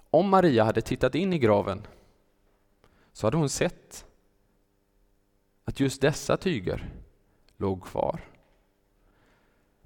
Om 0.09 0.29
Maria 0.29 0.63
hade 0.63 0.81
tittat 0.81 1.15
in 1.15 1.33
i 1.33 1.39
graven 1.39 1.87
så 3.13 3.27
hade 3.27 3.37
hon 3.37 3.49
sett 3.49 4.05
att 5.65 5.79
just 5.79 6.01
dessa 6.01 6.37
tyger 6.37 6.89
låg 7.57 7.83
kvar. 7.83 8.21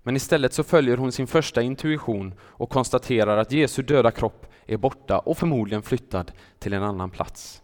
Men 0.04 0.16
istället 0.16 0.54
så 0.54 0.64
följer 0.64 0.98
hon 0.98 1.12
sin 1.12 1.28
första 1.28 1.62
intuition 1.62 2.34
och 2.42 2.70
konstaterar 2.70 3.38
att 3.38 3.52
Jesu 3.52 3.84
döda 3.84 4.12
kropp 4.12 4.48
är 4.66 4.78
borta 4.78 5.20
och 5.20 5.38
förmodligen 5.38 5.82
flyttad 5.82 6.32
till 6.60 6.74
en 6.74 6.84
annan 6.84 7.10
plats. 7.10 7.64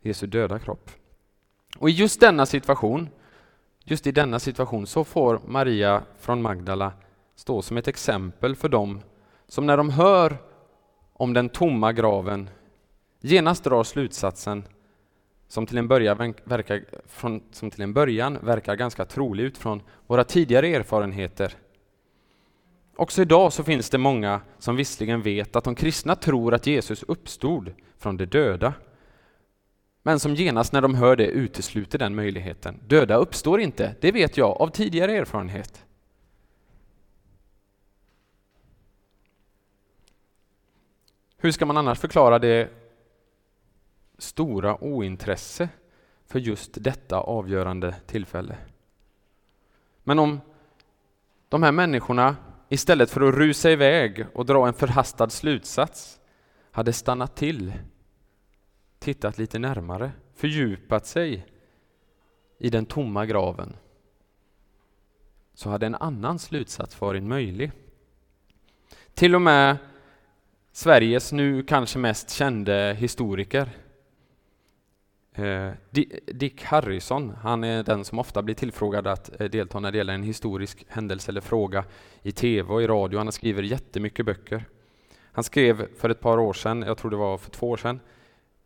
Jesu 0.00 0.26
döda 0.26 0.58
kropp. 0.58 0.90
Och 1.78 1.90
i 1.90 1.92
just 1.92 2.20
denna 2.20 2.46
situation, 2.46 3.08
just 3.84 4.06
i 4.06 4.12
denna 4.12 4.38
situation 4.38 4.86
så 4.86 5.04
får 5.04 5.40
Maria 5.46 6.02
från 6.18 6.42
Magdala 6.42 6.92
stå 7.34 7.62
som 7.62 7.76
ett 7.76 7.88
exempel 7.88 8.56
för 8.56 8.68
dem 8.68 9.00
som 9.48 9.66
när 9.66 9.76
de 9.76 9.90
hör 9.90 10.36
om 11.12 11.32
den 11.32 11.48
tomma 11.48 11.92
graven 11.92 12.50
genast 13.20 13.64
drar 13.64 13.84
slutsatsen 13.84 14.64
som 15.48 15.66
till 15.66 15.78
en 15.78 15.88
början 15.88 16.34
verkar, 16.44 16.84
från, 17.06 17.42
som 17.50 17.70
till 17.70 17.82
en 17.82 17.92
början 17.92 18.38
verkar 18.42 18.76
ganska 18.76 19.04
trolig 19.04 19.44
utifrån 19.44 19.82
våra 20.06 20.24
tidigare 20.24 20.68
erfarenheter. 20.68 21.54
Också 22.96 23.22
idag 23.22 23.52
så 23.52 23.64
finns 23.64 23.90
det 23.90 23.98
många 23.98 24.40
som 24.58 24.76
visserligen 24.76 25.22
vet 25.22 25.56
att 25.56 25.64
de 25.64 25.74
kristna 25.74 26.14
tror 26.14 26.54
att 26.54 26.66
Jesus 26.66 27.02
uppstod 27.02 27.72
från 27.98 28.16
de 28.16 28.26
döda, 28.26 28.74
men 30.06 30.20
som 30.20 30.34
genast 30.34 30.72
när 30.72 30.80
de 30.80 30.94
hör 30.94 31.16
det 31.16 31.26
utesluter 31.26 31.98
den 31.98 32.14
möjligheten. 32.14 32.80
Döda 32.86 33.16
uppstår 33.16 33.60
inte, 33.60 33.94
det 34.00 34.12
vet 34.12 34.36
jag 34.36 34.60
av 34.60 34.68
tidigare 34.68 35.16
erfarenhet. 35.16 35.84
Hur 41.36 41.50
ska 41.50 41.66
man 41.66 41.76
annars 41.76 41.98
förklara 41.98 42.38
det 42.38 42.70
stora 44.18 44.84
ointresse 44.84 45.68
för 46.26 46.38
just 46.38 46.70
detta 46.74 47.16
avgörande 47.20 47.94
tillfälle. 48.06 48.56
Men 50.04 50.18
om 50.18 50.40
de 51.48 51.62
här 51.62 51.72
människorna 51.72 52.36
istället 52.68 53.10
för 53.10 53.20
att 53.20 53.34
rusa 53.34 53.70
iväg 53.70 54.26
och 54.34 54.46
dra 54.46 54.66
en 54.66 54.74
förhastad 54.74 55.30
slutsats 55.30 56.20
hade 56.70 56.92
stannat 56.92 57.36
till, 57.36 57.72
tittat 58.98 59.38
lite 59.38 59.58
närmare, 59.58 60.12
fördjupat 60.34 61.06
sig 61.06 61.46
i 62.58 62.70
den 62.70 62.86
tomma 62.86 63.26
graven 63.26 63.76
så 65.56 65.70
hade 65.70 65.86
en 65.86 65.94
annan 65.94 66.38
slutsats 66.38 67.00
varit 67.00 67.22
möjlig. 67.22 67.72
Till 69.14 69.34
och 69.34 69.42
med 69.42 69.76
Sveriges 70.72 71.32
nu 71.32 71.62
kanske 71.62 71.98
mest 71.98 72.30
kände 72.30 72.96
historiker 72.98 73.70
eh, 75.32 75.70
Dick 76.26 76.62
Harrison, 76.62 77.30
han 77.42 77.64
är 77.64 77.82
den 77.82 78.04
som 78.04 78.18
ofta 78.18 78.42
blir 78.42 78.54
tillfrågad 78.54 79.06
att 79.06 79.40
eh, 79.40 79.48
delta 79.48 79.80
när 79.80 79.92
det 79.92 79.98
gäller 79.98 80.14
en 80.14 80.22
historisk 80.22 80.84
händelse 80.88 81.30
eller 81.30 81.40
fråga 81.40 81.84
i 82.22 82.32
tv 82.32 82.72
och 82.72 82.82
i 82.82 82.86
radio. 82.86 83.18
Han 83.18 83.32
skriver 83.32 83.62
jättemycket 83.62 84.26
böcker. 84.26 84.64
Han 85.32 85.44
skrev 85.44 85.96
för 85.96 86.10
ett 86.10 86.20
par 86.20 86.38
år 86.38 86.52
sedan, 86.52 86.82
jag 86.82 86.98
tror 86.98 87.10
det 87.10 87.16
var 87.16 87.38
för 87.38 87.50
två 87.50 87.70
år 87.70 87.76
sedan, 87.76 88.00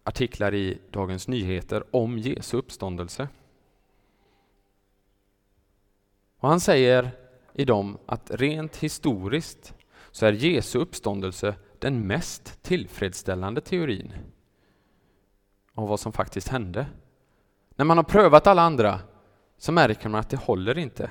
artiklar 0.05 0.55
i 0.55 0.79
Dagens 0.91 1.29
Nyheter 1.29 1.97
om 1.97 2.19
Jesu 2.19 2.57
uppståndelse. 2.57 3.29
Och 6.39 6.49
han 6.49 6.61
säger 6.61 7.11
i 7.55 7.65
dem 7.65 7.99
att 8.07 8.31
rent 8.31 8.77
historiskt 8.77 9.75
så 10.11 10.27
är 10.27 10.33
Jesu 10.33 10.79
uppståndelse 10.79 11.55
den 11.79 12.07
mest 12.07 12.63
tillfredsställande 12.63 13.61
teorin 13.61 14.13
av 15.75 15.89
vad 15.89 16.01
som 16.01 16.13
faktiskt 16.13 16.49
hände. 16.49 16.87
När 17.77 17.85
man 17.85 17.97
har 17.97 18.05
prövat 18.05 18.47
alla 18.47 18.63
andra 18.63 19.01
så 19.59 19.73
märker 19.73 20.09
man 20.09 20.21
att 20.21 20.31
det 20.31 20.37
håller 20.37 20.79
inte. 20.79 21.11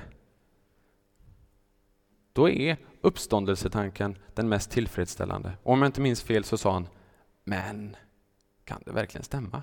Då 2.32 2.48
är 2.48 2.76
uppståndelsetanken 3.00 4.18
den 4.34 4.48
mest 4.48 4.70
tillfredsställande. 4.70 5.52
Och 5.62 5.72
om 5.72 5.82
jag 5.82 5.88
inte 5.88 6.00
minns 6.00 6.22
fel 6.22 6.44
så 6.44 6.58
sa 6.58 6.72
han, 6.72 6.88
men 7.44 7.96
kan 8.70 8.82
det 8.86 8.92
verkligen 8.92 9.24
stämma? 9.24 9.62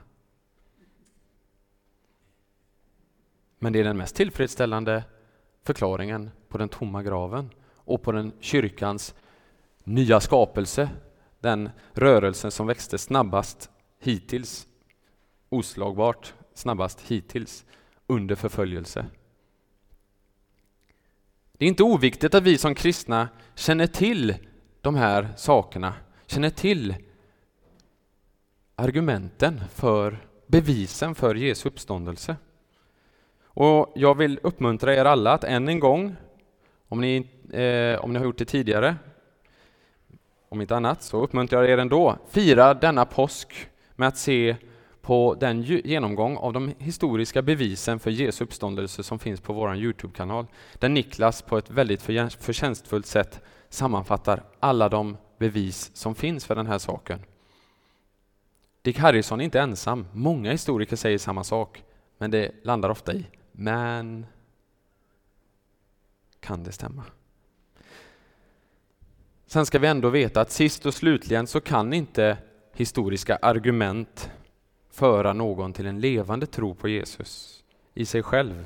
Men 3.60 3.74
det 3.74 3.80
är 3.80 3.84
den 3.84 3.98
mest 3.98 4.16
tillfredsställande 4.16 5.04
förklaringen 5.64 6.32
på 6.48 6.58
den 6.58 6.70
tomma 6.70 7.04
graven 7.04 7.50
och 7.76 8.02
på 8.02 8.12
den 8.12 8.32
kyrkans 8.40 9.16
nya 9.84 10.20
skapelse, 10.20 10.90
den 11.40 11.70
rörelsen 11.94 12.52
som 12.52 12.68
växte 12.68 12.98
snabbast 12.98 13.70
hittills, 14.00 14.68
oslagbart 15.50 16.34
snabbast 16.54 17.02
hittills, 17.02 17.66
under 18.08 18.36
förföljelse. 18.36 19.06
Det 21.52 21.66
är 21.66 21.70
inte 21.70 21.84
oviktigt 21.84 22.36
att 22.36 22.44
vi 22.44 22.58
som 22.58 22.76
kristna 22.76 23.30
känner 23.56 23.88
till 23.88 24.36
de 24.82 24.96
här 24.96 25.34
sakerna, 25.38 25.94
känner 26.26 26.50
till 26.50 27.07
argumenten 28.79 29.62
för 29.74 30.17
bevisen 30.48 31.15
för 31.15 31.36
Jesu 31.36 31.69
uppståndelse. 31.69 32.36
Och 33.43 33.93
jag 33.96 34.17
vill 34.17 34.39
uppmuntra 34.43 34.96
er 34.96 35.05
alla 35.05 35.34
att 35.34 35.43
än 35.43 35.67
en 35.67 35.79
gång, 35.79 36.15
om 36.88 37.01
ni, 37.01 37.27
eh, 37.53 38.03
om 38.03 38.13
ni 38.13 38.19
har 38.19 38.25
gjort 38.25 38.38
det 38.38 38.46
tidigare, 38.46 38.96
om 40.50 40.62
inte 40.62 40.75
annat 40.75 41.03
så 41.03 41.24
uppmuntrar 41.24 41.62
jag 41.62 41.72
er 41.72 41.77
ändå, 41.77 42.17
fira 42.29 42.74
denna 42.74 43.05
påsk 43.05 43.69
med 43.96 44.07
att 44.07 44.17
se 44.17 44.55
på 45.01 45.36
den 45.39 45.62
genomgång 45.63 46.38
av 46.38 46.53
de 46.53 46.74
historiska 46.77 47.41
bevisen 47.41 48.00
för 48.00 48.12
Jesu 48.12 48.43
uppståndelse 48.43 49.03
som 49.03 49.19
finns 49.19 49.41
på 49.41 49.53
vår 49.53 49.75
Youtube-kanal, 49.75 50.48
där 50.74 50.89
Niklas 50.89 51.41
på 51.41 51.57
ett 51.57 51.69
väldigt 51.69 52.01
förtjänstfullt 52.39 53.05
sätt 53.05 53.41
sammanfattar 53.69 54.43
alla 54.60 54.89
de 54.89 55.17
bevis 55.38 55.91
som 55.93 56.15
finns 56.15 56.46
för 56.46 56.55
den 56.55 56.67
här 56.67 56.77
saken. 56.77 57.19
Dick 58.88 59.00
Harrison 59.00 59.39
är 59.39 59.46
inte 59.46 59.60
ensam, 59.60 60.08
många 60.13 60.51
historiker 60.51 60.96
säger 60.96 61.17
samma 61.17 61.44
sak, 61.44 61.84
men 62.17 62.32
det 62.32 62.51
landar 62.63 62.89
ofta 62.89 63.13
i 63.13 63.25
men 63.51 64.25
kan 66.39 66.63
det 66.63 66.72
stämma? 66.72 67.03
Sen 69.48 69.65
ska 69.65 69.79
vi 69.79 69.88
ändå 69.88 70.10
veta 70.10 70.41
att 70.41 70.51
sist 70.51 70.86
och 70.86 70.94
slutligen 70.94 71.48
så 71.48 71.60
kan 71.60 71.94
inte 71.94 72.38
historiska 72.74 73.36
argument 73.36 74.29
föra 74.91 75.34
någon 75.34 75.74
till 75.74 75.88
en 75.88 76.00
levande 76.00 76.46
tro 76.46 76.75
på 76.75 76.88
Jesus 76.88 77.63
i 77.94 78.06
sig 78.06 78.24
själv. 78.24 78.65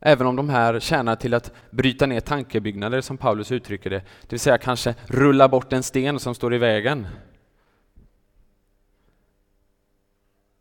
Även 0.00 0.26
om 0.26 0.36
de 0.36 0.48
här 0.48 0.80
tjänar 0.80 1.16
till 1.16 1.34
att 1.34 1.52
bryta 1.70 2.06
ner 2.06 2.20
tankebyggnader 2.20 3.00
som 3.00 3.16
Paulus 3.16 3.52
uttrycker 3.52 3.90
det, 3.90 4.02
det 4.20 4.30
vill 4.32 4.40
säga 4.40 4.58
kanske 4.58 4.94
rulla 5.06 5.48
bort 5.48 5.72
en 5.72 5.82
sten 5.82 6.20
som 6.20 6.34
står 6.34 6.54
i 6.54 6.58
vägen 6.58 7.06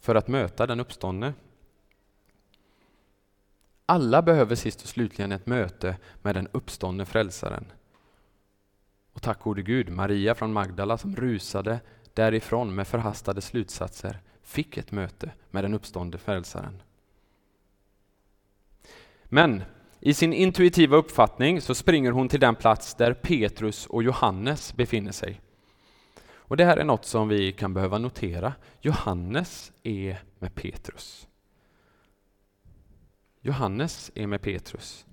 för 0.04 0.16
att 0.16 0.28
möta 0.28 0.68
den 0.68 0.80
uppståndne. 0.80 1.34
Alla 3.86 4.22
behöver 4.22 4.56
sist 4.56 4.82
och 4.82 4.88
slutligen 4.88 5.32
ett 5.32 5.46
möte 5.46 5.98
med 6.22 6.36
den 6.36 6.48
uppståndne 6.52 7.06
frälsaren. 7.06 7.66
Och 9.13 9.22
tack 9.22 9.39
gode 9.39 9.62
Gud, 9.62 9.89
Maria 9.89 10.36
från 10.36 10.54
Magdala 10.54 10.98
som 10.98 11.16
rusade 11.16 11.80
därifrån 12.13 12.76
med 12.76 12.88
förhastade 12.88 13.42
slutsatser 13.42 14.20
fick 14.42 14.78
ett 14.78 14.92
möte 14.92 15.32
med 15.52 15.63
den 15.63 15.74
uppståndne 15.74 16.18
frälsaren. 16.18 16.82
Men 19.24 19.63
i 20.00 20.13
sin 20.13 20.34
intuitiva 20.34 20.98
uppfattning 20.98 21.62
så 21.62 21.76
springer 21.76 22.12
hon 22.12 22.30
till 22.30 22.39
den 22.39 22.56
plats 22.56 22.96
där 22.96 23.13
Petrus 23.13 23.86
och 23.86 24.04
Johannes 24.04 24.76
befinner 24.76 25.12
sig. 25.12 25.42
Och 26.54 26.58
Det 26.58 26.66
här 26.66 26.78
är 26.78 26.84
något 26.84 27.06
som 27.06 27.28
vi 27.28 27.52
kan 27.52 27.74
behöva 27.74 27.98
notera. 27.98 28.54
Johannes 28.82 29.72
är 29.84 30.18
med 30.39 30.56
Petrus. 30.56 31.28
Johannes 33.42 34.12
är 34.16 34.28
med 34.28 34.42
Petrus. 34.42 35.06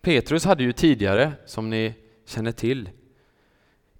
Petrus 0.00 0.44
hade 0.44 0.62
ju 0.62 0.72
tidigare, 0.72 1.32
som 1.46 1.70
ni 1.70 1.94
känner 2.26 2.52
till, 2.52 2.90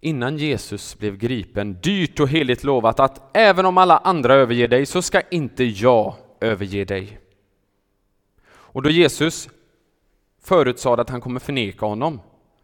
innan 0.01 0.37
Jesus 0.37 0.99
blev 0.99 1.17
gripen, 1.17 1.81
dyrt 1.81 2.21
och 2.21 2.29
heligt 2.29 2.65
lovat 2.65 3.01
att 3.01 3.37
även 3.37 3.67
om 3.67 3.79
alla 3.79 3.99
andra 3.99 4.35
överger 4.35 4.69
dig 4.69 4.87
så 4.87 5.03
ska 5.03 5.21
inte 5.31 5.65
jag 5.65 6.15
överge 6.41 6.85
dig. 6.85 7.19
Och 8.47 8.83
då 8.83 8.91
Jesus 8.91 9.49
förutsade 10.43 11.03
att 11.03 11.11
han 11.11 11.21
kommer 11.21 11.41
förneka 11.41 11.87
honom 11.87 12.21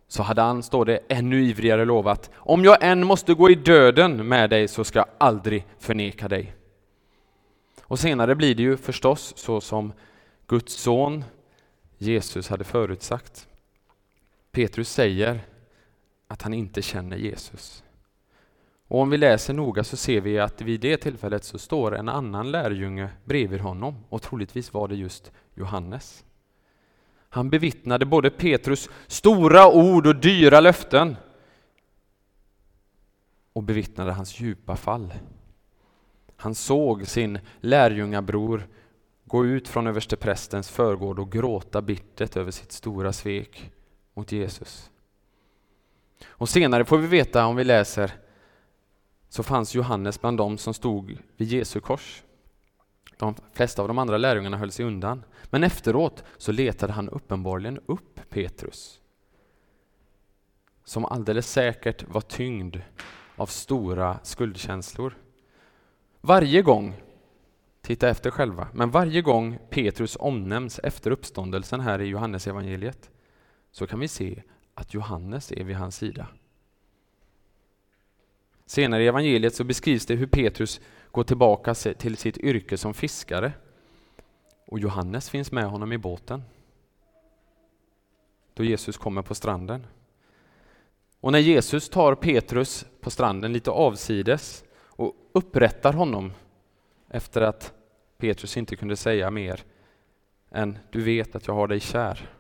så 0.09 0.23
hade 0.23 0.43
han, 0.43 0.63
står 0.63 0.85
det, 0.85 1.01
ännu 1.09 1.45
ivrigare 1.45 1.85
lovat 1.85 2.31
om 2.37 2.65
jag 2.65 2.79
än 2.81 3.07
måste 3.07 3.35
gå 3.35 3.51
i 3.51 3.55
döden 3.55 4.29
med 4.29 4.51
dig 4.51 4.69
så 4.69 4.85
ska 4.85 4.99
jag 4.99 5.09
aldrig 5.19 5.67
förneka 5.79 6.29
dig. 6.29 6.55
Och 7.83 7.99
senare 7.99 8.35
blir 8.35 8.55
det 8.55 8.63
ju 8.63 8.77
förstås 8.77 9.33
så 9.37 9.61
som 9.61 9.93
Guds 10.47 10.75
son 10.75 11.25
Jesus 11.99 12.49
hade 12.49 12.65
förutsagt. 12.65 13.49
Petrus 14.53 14.91
säger 14.91 15.41
att 16.29 16.43
han 16.43 16.55
inte 16.55 16.83
känner 16.83 17.17
Jesus. 17.17 17.85
Och 18.89 19.01
om 19.01 19.11
vi 19.11 19.19
läser 19.19 19.55
noga 19.55 19.85
så 19.85 19.97
ser 19.97 20.21
vi 20.21 20.39
att 20.39 20.61
vid 20.61 20.81
det 20.81 20.97
tillfället 20.97 21.45
så 21.45 21.59
står 21.59 21.97
en 21.97 22.09
annan 22.09 22.51
lärjunge 22.51 23.09
bredvid 23.25 23.61
honom 23.61 24.05
och 24.09 24.23
troligtvis 24.23 24.73
var 24.73 24.89
det 24.89 24.95
just 24.95 25.33
Johannes. 25.55 26.25
Han 27.29 27.51
bevittnade 27.51 28.07
både 28.07 28.31
Petrus 28.31 28.91
stora 29.07 29.69
ord 29.69 30.07
och 30.07 30.17
dyra 30.17 30.61
löften 30.61 31.17
och 33.53 33.63
bevittnade 33.63 34.13
hans 34.13 34.41
djupa 34.41 34.77
fall. 34.77 35.15
Han 36.37 36.55
såg 36.55 37.07
sin 37.07 37.39
lärjungabror 37.61 38.69
gå 39.25 39.47
ut 39.47 39.69
från 39.69 39.87
översteprästens 39.87 40.71
förgård 40.71 41.19
och 41.19 41.33
gråta 41.33 41.83
bittert 41.83 42.37
över 42.37 42.51
sitt 42.51 42.73
stora 42.73 43.13
svek 43.13 43.73
mot 44.15 44.33
Jesus. 44.33 44.91
Och 46.27 46.49
senare 46.49 46.85
får 46.85 46.99
vi 46.99 47.07
veta, 47.07 47.47
om 47.47 47.57
vi 47.57 47.65
läser, 47.65 48.13
så 49.29 49.43
fanns 49.43 49.75
Johannes 49.75 50.21
bland 50.21 50.39
dem 50.39 50.59
som 50.59 50.75
stod 50.75 51.19
vid 51.37 51.49
Jesu 51.49 51.81
kors. 51.81 52.23
De 53.19 53.35
flesta 53.53 53.83
av 53.83 53.89
de 53.89 53.99
andra 53.99 54.19
lärjungarna 54.19 54.57
höll 54.57 54.71
sig 54.71 54.85
undan. 54.85 55.25
Men 55.45 55.65
efteråt 55.65 56.25
så 56.37 56.53
letade 56.53 56.93
han 56.93 57.09
uppenbarligen 57.09 57.81
upp 57.87 58.21
Petrus. 58.31 59.01
Som 60.85 61.05
alldeles 61.05 61.53
säkert 61.53 62.09
var 62.09 62.21
tyngd 62.21 62.77
av 63.37 63.47
stora 63.47 64.19
skuldkänslor. 64.23 65.19
Varje 66.21 66.63
gång, 66.63 66.95
titta 67.83 68.09
efter 68.09 68.31
själva, 68.31 68.69
men 68.73 68.91
varje 68.91 69.23
gång 69.23 69.59
Petrus 69.71 70.17
omnämns 70.21 70.79
efter 70.79 71.11
uppståndelsen 71.11 71.81
här 71.81 72.01
i 72.01 72.05
Johannes 72.05 72.47
evangeliet 72.47 73.11
så 73.71 73.87
kan 73.87 74.01
vi 74.01 74.09
se 74.09 74.43
att 74.75 74.95
Johannes 74.95 75.53
är 75.53 75.65
vid 75.65 75.77
hans 75.77 75.97
sida. 75.97 76.27
Senare 78.67 79.03
i 79.03 79.07
evangeliet 79.07 79.55
så 79.55 79.65
beskrivs 79.65 80.07
det 80.07 80.15
hur 80.15 80.27
Petrus 80.27 80.81
gå 81.19 81.25
tillbaka 81.25 81.75
till 81.75 82.17
sitt 82.17 82.39
yrke 82.39 82.77
som 82.77 82.95
fiskare 82.95 83.53
och 84.67 84.79
Johannes 84.79 85.31
finns 85.31 85.53
med 85.53 85.65
honom 85.65 85.93
i 85.93 85.99
båten 85.99 86.43
då 88.55 88.65
Jesus 88.65 88.97
kommer 88.97 89.23
på 89.23 89.35
stranden. 89.35 89.87
Och 91.21 91.33
när 91.33 91.39
Jesus 91.39 91.89
tar 91.89 92.15
Petrus 92.15 92.87
på 93.01 93.11
stranden 93.11 93.53
lite 93.53 93.71
avsides 93.71 94.65
och 94.75 95.15
upprättar 95.33 95.93
honom 95.93 96.33
efter 97.09 97.41
att 97.41 97.73
Petrus 98.19 98.57
inte 98.57 98.77
kunde 98.77 98.97
säga 98.97 99.31
mer 99.31 99.65
än 100.51 100.79
du 100.91 101.03
vet 101.03 101.37
att 101.37 101.47
jag 101.47 101.55
har 101.55 101.69
dig 101.69 101.81
kär. 101.81 102.31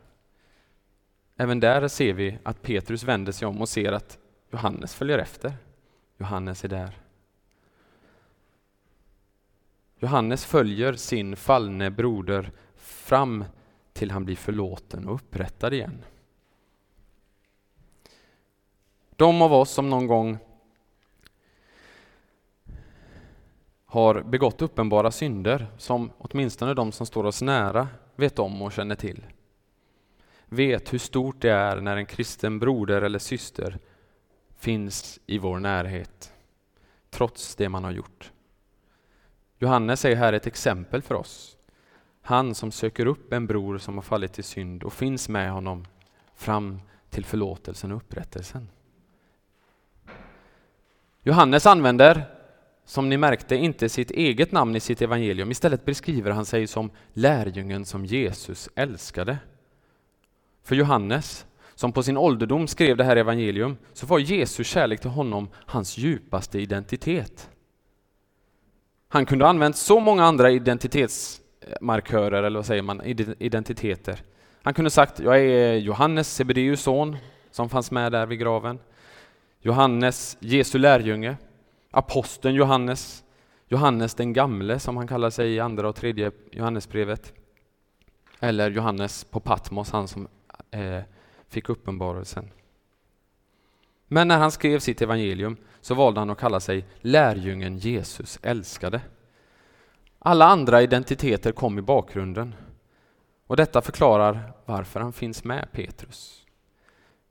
Även 1.36 1.60
där 1.60 1.88
ser 1.88 2.12
vi 2.12 2.38
att 2.42 2.62
Petrus 2.62 3.02
vänder 3.02 3.32
sig 3.32 3.48
om 3.48 3.60
och 3.60 3.68
ser 3.68 3.92
att 3.92 4.18
Johannes 4.50 4.94
följer 4.94 5.18
efter. 5.18 5.54
Johannes 6.18 6.64
är 6.64 6.68
där. 6.68 7.07
Johannes 9.98 10.44
följer 10.44 10.92
sin 10.92 11.36
fallne 11.36 11.90
broder 11.90 12.52
fram 12.76 13.44
till 13.92 14.10
han 14.10 14.24
blir 14.24 14.36
förlåten 14.36 15.08
och 15.08 15.14
upprättad 15.14 15.74
igen. 15.74 16.04
De 19.16 19.42
av 19.42 19.52
oss 19.52 19.70
som 19.70 19.90
någon 19.90 20.06
gång 20.06 20.38
har 23.86 24.22
begått 24.22 24.62
uppenbara 24.62 25.10
synder, 25.10 25.66
som 25.78 26.10
åtminstone 26.18 26.74
de 26.74 26.92
som 26.92 27.06
står 27.06 27.24
oss 27.24 27.42
nära 27.42 27.88
vet 28.16 28.38
om 28.38 28.62
och 28.62 28.72
känner 28.72 28.94
till, 28.94 29.26
vet 30.46 30.92
hur 30.92 30.98
stort 30.98 31.40
det 31.40 31.50
är 31.50 31.80
när 31.80 31.96
en 31.96 32.06
kristen 32.06 32.58
broder 32.58 33.02
eller 33.02 33.18
syster 33.18 33.78
finns 34.56 35.20
i 35.26 35.38
vår 35.38 35.58
närhet, 35.58 36.32
trots 37.10 37.56
det 37.56 37.68
man 37.68 37.84
har 37.84 37.90
gjort. 37.90 38.32
Johannes 39.58 40.04
är 40.04 40.16
här 40.16 40.32
ett 40.32 40.46
exempel 40.46 41.02
för 41.02 41.14
oss. 41.14 41.56
Han 42.22 42.54
som 42.54 42.72
söker 42.72 43.06
upp 43.06 43.32
en 43.32 43.46
bror 43.46 43.78
som 43.78 43.94
har 43.94 44.02
fallit 44.02 44.38
i 44.38 44.42
synd 44.42 44.82
och 44.82 44.92
finns 44.92 45.28
med 45.28 45.50
honom 45.52 45.86
fram 46.36 46.80
till 47.10 47.24
förlåtelsen 47.24 47.92
och 47.92 47.96
upprättelsen. 47.96 48.68
Johannes 51.22 51.66
använder, 51.66 52.24
som 52.84 53.08
ni 53.08 53.16
märkte, 53.16 53.56
inte 53.56 53.88
sitt 53.88 54.10
eget 54.10 54.52
namn 54.52 54.76
i 54.76 54.80
sitt 54.80 55.02
evangelium. 55.02 55.50
Istället 55.50 55.84
beskriver 55.84 56.30
han 56.30 56.44
sig 56.44 56.66
som 56.66 56.90
lärjungen 57.12 57.84
som 57.84 58.06
Jesus 58.06 58.68
älskade. 58.74 59.38
För 60.62 60.74
Johannes, 60.74 61.46
som 61.74 61.92
på 61.92 62.02
sin 62.02 62.16
ålderdom 62.16 62.66
skrev 62.66 62.96
det 62.96 63.04
här 63.04 63.16
evangelium, 63.16 63.76
så 63.92 64.06
var 64.06 64.18
Jesu 64.18 64.64
kärlek 64.64 65.00
till 65.00 65.10
honom 65.10 65.48
hans 65.54 65.98
djupaste 65.98 66.58
identitet. 66.60 67.50
Han 69.08 69.26
kunde 69.26 69.44
ha 69.44 69.50
använt 69.50 69.76
så 69.76 70.00
många 70.00 70.24
andra 70.24 70.50
identitetsmarkörer, 70.50 72.42
eller 72.42 72.58
vad 72.58 72.66
säger 72.66 72.82
man, 72.82 73.02
identiteter. 73.38 74.20
Han 74.62 74.74
kunde 74.74 74.90
sagt, 74.90 75.20
jag 75.20 75.40
är 75.40 75.74
Johannes, 75.74 76.34
Sebedeus 76.34 76.80
son, 76.82 77.16
som 77.50 77.68
fanns 77.68 77.90
med 77.90 78.12
där 78.12 78.26
vid 78.26 78.38
graven. 78.38 78.78
Johannes, 79.60 80.36
Jesu 80.40 80.78
lärjunge, 80.78 81.36
aposteln 81.90 82.54
Johannes, 82.54 83.24
Johannes 83.68 84.14
den 84.14 84.32
gamle 84.32 84.78
som 84.78 84.96
han 84.96 85.08
kallar 85.08 85.30
sig 85.30 85.54
i 85.54 85.60
andra 85.60 85.88
och 85.88 85.96
tredje 85.96 86.30
Johannesbrevet. 86.52 87.32
Eller 88.40 88.70
Johannes 88.70 89.24
på 89.24 89.40
Patmos, 89.40 89.90
han 89.90 90.08
som 90.08 90.28
eh, 90.70 91.00
fick 91.48 91.68
uppenbarelsen. 91.68 92.50
Men 94.08 94.28
när 94.28 94.38
han 94.38 94.50
skrev 94.50 94.78
sitt 94.78 95.02
evangelium 95.02 95.56
så 95.80 95.94
valde 95.94 96.20
han 96.20 96.30
att 96.30 96.38
kalla 96.38 96.60
sig 96.60 96.84
lärjungen 97.00 97.78
Jesus 97.78 98.38
älskade. 98.42 99.00
Alla 100.18 100.46
andra 100.46 100.82
identiteter 100.82 101.52
kom 101.52 101.78
i 101.78 101.82
bakgrunden. 101.82 102.54
Och 103.46 103.56
detta 103.56 103.82
förklarar 103.82 104.52
varför 104.64 105.00
han 105.00 105.12
finns 105.12 105.44
med 105.44 105.72
Petrus. 105.72 106.46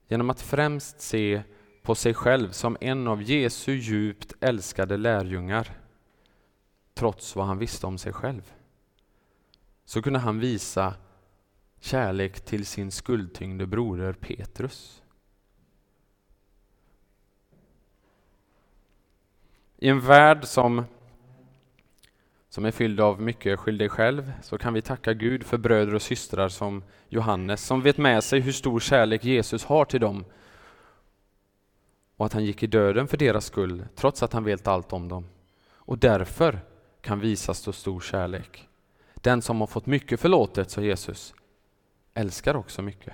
Genom 0.08 0.30
att 0.30 0.42
främst 0.42 1.02
se 1.02 1.42
på 1.84 1.96
sig 1.96 2.14
själv 2.14 2.52
som 2.52 2.78
en 2.82 3.08
av 3.08 3.22
Jesu 3.22 3.72
djupt 3.72 4.34
älskade 4.40 4.98
lärjungar, 4.98 5.72
trots 6.94 7.36
vad 7.36 7.46
han 7.46 7.58
visste 7.58 7.88
om 7.88 7.98
sig 7.98 8.14
själv, 8.14 8.54
så 9.86 10.02
kunde 10.02 10.20
han 10.20 10.40
visa 10.40 10.94
kärlek 11.80 12.46
till 12.46 12.66
sin 12.66 12.92
skuldtyngde 12.92 13.68
broder 13.68 14.14
Petrus. 14.14 15.04
I 19.78 19.90
en 19.90 20.00
värld 20.00 20.46
som, 20.46 20.86
som 22.50 22.66
är 22.66 22.72
fylld 22.72 23.00
av 23.00 23.22
mycket 23.22 23.60
skyll 23.60 23.78
dig 23.78 23.90
själv 23.90 24.32
så 24.42 24.58
kan 24.58 24.74
vi 24.74 24.82
tacka 24.82 25.14
Gud 25.14 25.44
för 25.44 25.58
bröder 25.58 25.96
och 25.96 26.02
systrar 26.02 26.50
som 26.50 26.84
Johannes 27.10 27.66
som 27.66 27.82
vet 27.82 27.98
med 27.98 28.24
sig 28.24 28.40
hur 28.40 28.52
stor 28.52 28.80
kärlek 28.80 29.24
Jesus 29.24 29.66
har 29.66 29.86
till 29.86 30.02
dem 30.02 30.26
och 32.18 32.26
att 32.26 32.34
han 32.34 32.46
gick 32.46 32.64
i 32.64 32.68
döden 32.68 33.08
för 33.08 33.18
deras 33.18 33.46
skull 33.46 33.86
trots 33.96 34.24
att 34.24 34.34
han 34.34 34.44
vet 34.44 34.68
allt 34.68 34.94
om 34.94 35.08
dem 35.08 35.26
och 35.88 35.98
därför 35.98 36.60
kan 37.02 37.20
visa 37.20 37.54
så 37.54 37.74
stor 37.74 38.00
kärlek. 38.00 38.68
Den 39.14 39.42
som 39.42 39.60
har 39.60 39.68
fått 39.68 39.86
mycket 39.86 40.20
förlåtet, 40.20 40.72
sa 40.72 40.82
Jesus, 40.82 41.34
älskar 42.14 42.56
också 42.56 42.82
mycket. 42.82 43.14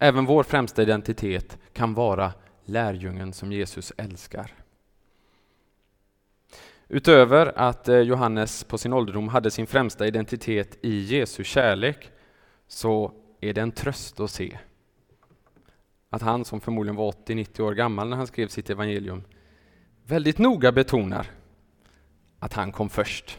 Även 0.00 0.24
vår 0.24 0.42
främsta 0.42 0.82
identitet 0.82 1.58
kan 1.72 1.94
vara 1.94 2.32
lärjungen 2.64 3.32
som 3.32 3.52
Jesus 3.52 3.92
älskar. 3.96 4.52
Utöver 6.88 7.58
att 7.58 7.88
eh, 7.88 7.98
Johannes 7.98 8.64
på 8.64 8.78
sin 8.78 8.92
ålderdom 8.92 9.28
hade 9.28 9.50
sin 9.50 9.66
främsta 9.66 10.06
identitet 10.06 10.78
i 10.82 10.98
Jesu 10.98 11.44
kärlek 11.44 12.10
så 12.66 13.12
är 13.40 13.52
det 13.52 13.60
en 13.60 13.72
tröst 13.72 14.20
att 14.20 14.30
se 14.30 14.58
att 16.10 16.22
han 16.22 16.44
som 16.44 16.60
förmodligen 16.60 16.96
var 16.96 17.12
80-90 17.12 17.60
år 17.60 17.74
gammal 17.74 18.08
när 18.08 18.16
han 18.16 18.26
skrev 18.26 18.48
sitt 18.48 18.70
evangelium 18.70 19.24
väldigt 20.06 20.38
noga 20.38 20.72
betonar 20.72 21.26
att 22.38 22.52
han 22.52 22.72
kom 22.72 22.90
först. 22.90 23.38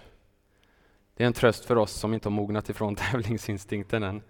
Det 1.16 1.24
är 1.24 1.28
en 1.28 1.34
tröst 1.34 1.66
för 1.66 1.76
oss 1.76 1.92
som 1.92 2.14
inte 2.14 2.30
har 2.30 2.34
mognat 2.34 2.70
ifrån 2.70 2.96
tävlingsinstinkten 3.12 4.04
än. 4.04 4.22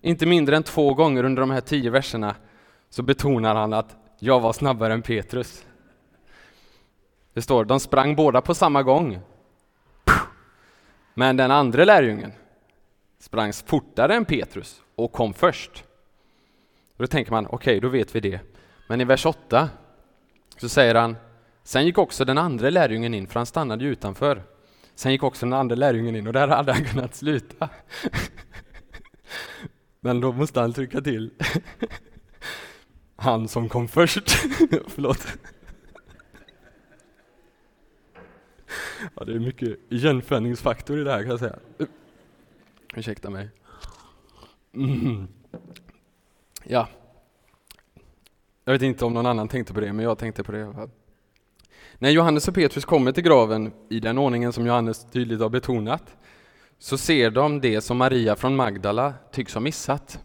Inte 0.00 0.26
mindre 0.26 0.56
än 0.56 0.62
två 0.62 0.94
gånger 0.94 1.24
under 1.24 1.40
de 1.40 1.50
här 1.50 1.60
tio 1.60 1.90
verserna 1.90 2.36
så 2.90 3.02
betonar 3.02 3.54
han 3.54 3.72
att 3.72 3.96
jag 4.18 4.40
var 4.40 4.52
snabbare 4.52 4.92
än 4.92 5.02
Petrus. 5.02 5.64
Det 7.32 7.42
står, 7.42 7.64
de 7.64 7.80
sprang 7.80 8.16
båda 8.16 8.40
på 8.40 8.54
samma 8.54 8.82
gång. 8.82 9.18
Men 11.14 11.36
den 11.36 11.50
andra 11.50 11.84
lärjungen 11.84 12.32
sprang 13.18 13.52
fortare 13.52 14.14
än 14.14 14.24
Petrus 14.24 14.82
och 14.94 15.12
kom 15.12 15.34
först. 15.34 15.84
Och 16.96 17.02
då 17.02 17.06
tänker 17.06 17.32
man, 17.32 17.46
okej, 17.46 17.56
okay, 17.56 17.80
då 17.80 17.88
vet 17.88 18.14
vi 18.14 18.20
det. 18.20 18.40
Men 18.88 19.00
i 19.00 19.04
vers 19.04 19.26
8 19.26 19.68
så 20.56 20.68
säger 20.68 20.94
han, 20.94 21.16
sen 21.62 21.86
gick 21.86 21.98
också 21.98 22.24
den 22.24 22.38
andra 22.38 22.70
lärjungen 22.70 23.14
in, 23.14 23.26
för 23.26 23.40
han 23.40 23.46
stannade 23.46 23.84
ju 23.84 23.90
utanför. 23.90 24.42
Sen 24.94 25.12
gick 25.12 25.22
också 25.22 25.46
den 25.46 25.52
andra 25.52 25.76
lärjungen 25.76 26.16
in 26.16 26.26
och 26.26 26.32
där 26.32 26.48
hade 26.48 26.72
han 26.72 26.84
kunnat 26.84 27.14
sluta. 27.14 27.68
Men 30.00 30.20
då 30.20 30.32
måste 30.32 30.60
han 30.60 30.72
trycka 30.72 31.00
till. 31.00 31.30
Han 33.20 33.48
som 33.48 33.68
kom 33.68 33.88
först. 33.88 34.30
Förlåt. 34.86 35.26
Ja, 39.14 39.24
det 39.24 39.32
är 39.32 39.38
mycket 39.38 39.78
igenföringsfaktor 39.88 41.00
i 41.00 41.04
det 41.04 41.10
här 41.10 41.20
kan 41.20 41.30
jag 41.30 41.38
säga. 41.38 41.58
Ursäkta 42.94 43.30
mig. 43.30 43.48
Mm. 44.74 45.28
Ja. 46.64 46.88
Jag 48.64 48.72
vet 48.72 48.82
inte 48.82 49.04
om 49.04 49.14
någon 49.14 49.26
annan 49.26 49.48
tänkte 49.48 49.74
på 49.74 49.80
det, 49.80 49.92
men 49.92 50.04
jag 50.04 50.18
tänkte 50.18 50.42
på 50.42 50.52
det. 50.52 50.88
När 51.98 52.10
Johannes 52.10 52.48
och 52.48 52.54
Petrus 52.54 52.84
kommer 52.84 53.12
till 53.12 53.24
graven 53.24 53.72
i 53.88 54.00
den 54.00 54.18
ordningen 54.18 54.52
som 54.52 54.66
Johannes 54.66 55.06
tydligt 55.10 55.40
har 55.40 55.48
betonat, 55.48 56.16
så 56.78 56.98
ser 56.98 57.30
de 57.30 57.60
det 57.60 57.80
som 57.80 57.96
Maria 57.96 58.36
från 58.36 58.56
Magdala 58.56 59.14
tycks 59.32 59.54
ha 59.54 59.60
missat. 59.60 60.20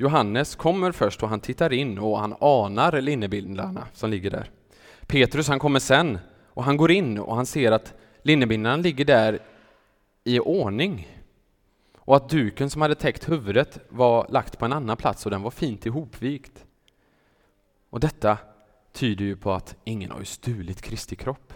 Johannes 0.00 0.56
kommer 0.56 0.92
först 0.92 1.22
och 1.22 1.28
han 1.28 1.40
tittar 1.40 1.72
in 1.72 1.98
och 1.98 2.18
han 2.18 2.34
anar 2.40 3.00
linnebindlarna 3.00 3.88
som 3.92 4.10
ligger 4.10 4.30
där. 4.30 4.50
Petrus 5.06 5.48
han 5.48 5.58
kommer 5.58 5.80
sen 5.80 6.18
och 6.44 6.64
han 6.64 6.76
går 6.76 6.90
in 6.90 7.18
och 7.18 7.36
han 7.36 7.46
ser 7.46 7.72
att 7.72 7.94
linnebindlarna 8.22 8.76
ligger 8.76 9.04
där 9.04 9.38
i 10.24 10.40
ordning 10.40 11.08
och 11.96 12.16
att 12.16 12.28
duken 12.28 12.70
som 12.70 12.82
hade 12.82 12.94
täckt 12.94 13.28
huvudet 13.28 13.78
var 13.88 14.26
lagt 14.28 14.58
på 14.58 14.64
en 14.64 14.72
annan 14.72 14.96
plats 14.96 15.24
och 15.24 15.30
den 15.30 15.42
var 15.42 15.50
fint 15.50 15.86
ihopvikt. 15.86 16.64
Och 17.90 18.00
detta 18.00 18.38
tyder 18.92 19.24
ju 19.24 19.36
på 19.36 19.52
att 19.52 19.76
ingen 19.84 20.10
har 20.10 20.18
ju 20.18 20.24
stulit 20.24 20.82
Kristi 20.82 21.16
kropp. 21.16 21.52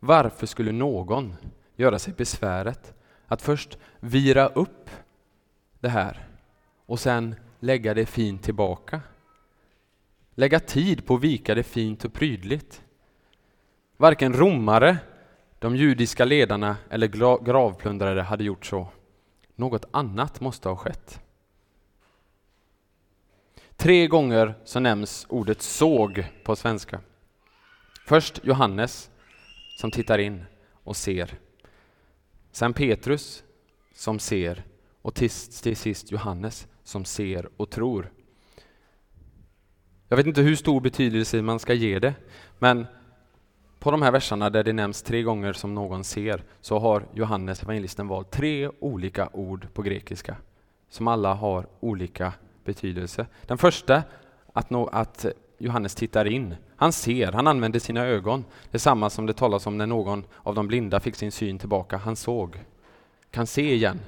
Varför 0.00 0.46
skulle 0.46 0.72
någon 0.72 1.36
göra 1.76 1.98
sig 1.98 2.14
besväret 2.14 2.94
att 3.26 3.42
först 3.42 3.78
vira 4.00 4.46
upp 4.46 4.90
det 5.80 5.88
här 5.88 6.28
och 6.86 7.00
sen 7.00 7.34
lägga 7.64 7.94
det 7.94 8.06
fint 8.06 8.42
tillbaka? 8.42 9.00
Lägga 10.34 10.60
tid 10.60 11.06
på 11.06 11.14
att 11.14 11.20
vika 11.20 11.54
det 11.54 11.62
fint 11.62 12.04
och 12.04 12.12
prydligt. 12.12 12.82
Varken 13.96 14.32
romare, 14.32 14.96
de 15.58 15.76
judiska 15.76 16.24
ledarna 16.24 16.76
eller 16.90 17.06
gravplundrare 17.44 18.20
hade 18.20 18.44
gjort 18.44 18.66
så. 18.66 18.88
Något 19.54 19.84
annat 19.90 20.40
måste 20.40 20.68
ha 20.68 20.76
skett. 20.76 21.20
Tre 23.76 24.06
gånger 24.06 24.54
så 24.64 24.80
nämns 24.80 25.26
ordet 25.28 25.62
såg 25.62 26.24
på 26.44 26.56
svenska. 26.56 27.00
Först 28.06 28.40
Johannes 28.42 29.10
som 29.76 29.90
tittar 29.90 30.18
in 30.18 30.44
och 30.72 30.96
ser. 30.96 31.38
Sen 32.52 32.72
Petrus 32.72 33.44
som 33.94 34.18
ser 34.18 34.64
och 35.02 35.14
till, 35.14 35.30
till 35.62 35.76
sist 35.76 36.10
Johannes 36.10 36.68
som 36.84 37.04
ser 37.04 37.48
och 37.56 37.70
tror. 37.70 38.10
Jag 40.08 40.16
vet 40.16 40.26
inte 40.26 40.42
hur 40.42 40.56
stor 40.56 40.80
betydelse 40.80 41.42
man 41.42 41.58
ska 41.58 41.74
ge 41.74 41.98
det, 41.98 42.14
men 42.58 42.86
på 43.78 43.90
de 43.90 44.02
här 44.02 44.12
verserna 44.12 44.50
där 44.50 44.64
det 44.64 44.72
nämns 44.72 45.02
tre 45.02 45.22
gånger 45.22 45.52
som 45.52 45.74
någon 45.74 46.04
ser, 46.04 46.42
så 46.60 46.78
har 46.78 47.06
Johannes 47.12 47.62
evangelisten 47.62 48.08
valt 48.08 48.30
tre 48.30 48.68
olika 48.80 49.28
ord 49.32 49.66
på 49.74 49.82
grekiska, 49.82 50.36
som 50.88 51.08
alla 51.08 51.34
har 51.34 51.66
olika 51.80 52.32
betydelse. 52.64 53.26
Den 53.46 53.58
första, 53.58 54.02
att, 54.52 54.70
nå, 54.70 54.86
att 54.86 55.26
Johannes 55.58 55.94
tittar 55.94 56.24
in. 56.24 56.54
Han 56.76 56.92
ser, 56.92 57.32
han 57.32 57.46
använder 57.46 57.80
sina 57.80 58.00
ögon. 58.00 58.44
Det 58.70 58.76
är 58.76 58.80
samma 58.80 59.10
som 59.10 59.26
det 59.26 59.32
talas 59.32 59.66
om 59.66 59.78
när 59.78 59.86
någon 59.86 60.24
av 60.36 60.54
de 60.54 60.66
blinda 60.66 61.00
fick 61.00 61.14
sin 61.14 61.32
syn 61.32 61.58
tillbaka. 61.58 61.96
Han 61.96 62.16
såg, 62.16 62.64
kan 63.30 63.46
se 63.46 63.74
igen. 63.74 64.00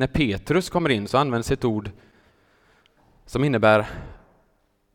När 0.00 0.06
Petrus 0.06 0.70
kommer 0.70 0.90
in 0.90 1.08
så 1.08 1.18
används 1.18 1.50
ett 1.50 1.64
ord 1.64 1.90
som 3.26 3.44
innebär 3.44 3.86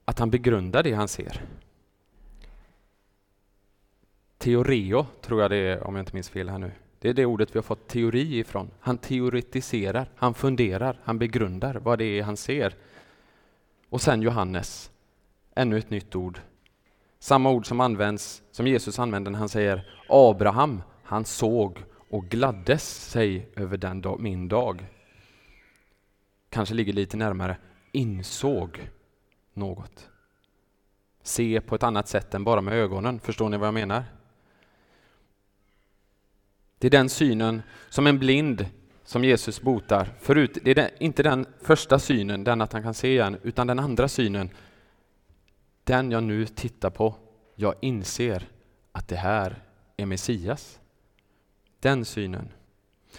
att 0.05 0.19
han 0.19 0.29
begrundar 0.29 0.83
det 0.83 0.93
han 0.93 1.07
ser. 1.07 1.41
Teoreo 4.37 5.05
tror 5.21 5.41
jag 5.41 5.51
det 5.51 5.57
är, 5.57 5.83
om 5.83 5.95
jag 5.95 6.01
inte 6.01 6.13
minns 6.13 6.29
fel 6.29 6.49
här 6.49 6.57
nu. 6.57 6.71
Det 6.99 7.09
är 7.09 7.13
det 7.13 7.25
ordet 7.25 7.55
vi 7.55 7.57
har 7.57 7.63
fått 7.63 7.87
teori 7.87 8.39
ifrån. 8.39 8.71
Han 8.79 8.97
teoretiserar, 8.97 10.11
han 10.15 10.33
funderar, 10.33 10.99
han 11.03 11.19
begrundar 11.19 11.75
vad 11.75 11.99
det 11.99 12.19
är 12.19 12.23
han 12.23 12.37
ser. 12.37 12.75
Och 13.89 14.01
sen 14.01 14.21
Johannes, 14.21 14.91
ännu 15.55 15.77
ett 15.77 15.89
nytt 15.89 16.15
ord. 16.15 16.39
Samma 17.19 17.51
ord 17.51 17.67
som 17.67 17.79
används, 17.79 18.43
som 18.51 18.67
Jesus 18.67 18.99
använder 18.99 19.31
när 19.31 19.39
han 19.39 19.49
säger 19.49 19.87
Abraham, 20.09 20.81
han 21.03 21.25
såg 21.25 21.83
och 22.09 22.25
gladdes 22.25 23.09
sig 23.11 23.49
över 23.55 23.77
den 23.77 24.01
dag, 24.01 24.19
min 24.19 24.47
dag. 24.47 24.85
Kanske 26.55 26.75
ligger 26.75 26.93
lite 26.93 27.17
närmare, 27.17 27.57
insåg 27.91 28.89
något. 29.53 30.09
Se 31.21 31.61
på 31.61 31.75
ett 31.75 31.83
annat 31.83 32.07
sätt 32.07 32.33
än 32.33 32.43
bara 32.43 32.61
med 32.61 32.73
ögonen, 32.73 33.19
förstår 33.19 33.49
ni 33.49 33.57
vad 33.57 33.67
jag 33.67 33.73
menar? 33.73 34.03
Det 36.77 36.87
är 36.87 36.91
den 36.91 37.09
synen 37.09 37.61
som 37.89 38.07
en 38.07 38.19
blind 38.19 38.65
som 39.03 39.23
Jesus 39.23 39.61
botar. 39.61 40.13
Förut, 40.19 40.57
det 40.63 40.77
är 40.77 40.91
inte 40.99 41.23
den 41.23 41.45
första 41.61 41.99
synen, 41.99 42.43
den 42.43 42.61
att 42.61 42.73
han 42.73 42.83
kan 42.83 42.93
se 42.93 43.07
igen, 43.07 43.37
utan 43.43 43.67
den 43.67 43.79
andra 43.79 44.07
synen. 44.07 44.49
Den 45.83 46.11
jag 46.11 46.23
nu 46.23 46.45
tittar 46.45 46.89
på, 46.89 47.15
jag 47.55 47.75
inser 47.81 48.47
att 48.91 49.07
det 49.07 49.15
här 49.15 49.63
är 49.97 50.05
Messias. 50.05 50.79
Den 51.79 52.05
synen. 52.05 52.51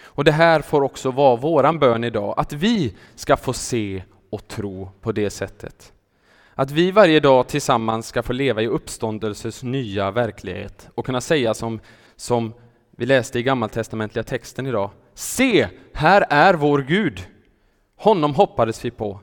Och 0.02 0.24
det 0.24 0.32
här 0.32 0.60
får 0.60 0.82
också 0.82 1.10
vara 1.10 1.36
våran 1.36 1.78
bön 1.78 2.04
idag, 2.04 2.34
att 2.36 2.52
vi 2.52 2.94
ska 3.14 3.36
få 3.36 3.52
se 3.52 4.02
och 4.30 4.48
tro 4.48 4.90
på 5.00 5.12
det 5.12 5.30
sättet. 5.30 5.92
Att 6.54 6.70
vi 6.70 6.90
varje 6.90 7.20
dag 7.20 7.48
tillsammans 7.48 8.06
ska 8.06 8.22
få 8.22 8.32
leva 8.32 8.62
i 8.62 8.66
uppståndelsens 8.66 9.62
nya 9.62 10.10
verklighet 10.10 10.88
och 10.94 11.06
kunna 11.06 11.20
säga 11.20 11.54
som, 11.54 11.80
som 12.16 12.52
vi 12.90 13.06
läste 13.06 13.38
i 13.38 13.42
gammaltestamentliga 13.42 14.22
texten 14.22 14.66
idag. 14.66 14.90
Se, 15.14 15.68
här 15.92 16.26
är 16.30 16.54
vår 16.54 16.78
Gud. 16.78 17.26
Honom 17.96 18.34
hoppades 18.34 18.84
vi 18.84 18.90
på, 18.90 19.20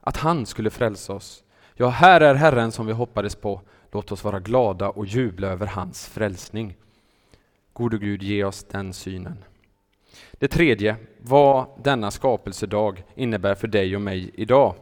att 0.00 0.16
han 0.16 0.46
skulle 0.46 0.70
frälsa 0.70 1.12
oss. 1.12 1.44
Ja, 1.74 1.88
här 1.88 2.20
är 2.20 2.34
Herren 2.34 2.72
som 2.72 2.86
vi 2.86 2.92
hoppades 2.92 3.34
på. 3.34 3.60
Låt 3.92 4.12
oss 4.12 4.24
vara 4.24 4.40
glada 4.40 4.88
och 4.88 5.06
jubla 5.06 5.48
över 5.48 5.66
hans 5.66 6.06
frälsning. 6.06 6.76
Gode 7.72 7.98
Gud, 7.98 8.22
ge 8.22 8.44
oss 8.44 8.64
den 8.64 8.92
synen. 8.92 9.44
Det 10.32 10.48
tredje, 10.48 10.96
vad 11.18 11.66
denna 11.84 12.10
skapelsedag 12.10 13.04
innebär 13.14 13.54
för 13.54 13.68
dig 13.68 13.96
och 13.96 14.02
mig 14.02 14.30
idag. 14.34 14.74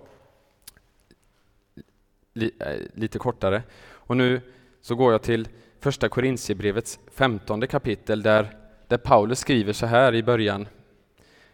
Eh, 2.34 2.50
lite 2.94 3.18
kortare. 3.18 3.62
Och 3.84 4.16
nu 4.16 4.40
så 4.80 4.94
går 4.94 5.12
jag 5.12 5.22
till 5.22 5.48
första 5.80 6.08
Korintierbrevets 6.08 6.98
femtonde 7.14 7.66
kapitel 7.66 8.22
där, 8.22 8.56
där 8.88 8.96
Paulus 8.96 9.38
skriver 9.38 9.72
så 9.72 9.86
här 9.86 10.14
i 10.14 10.22
början. 10.22 10.68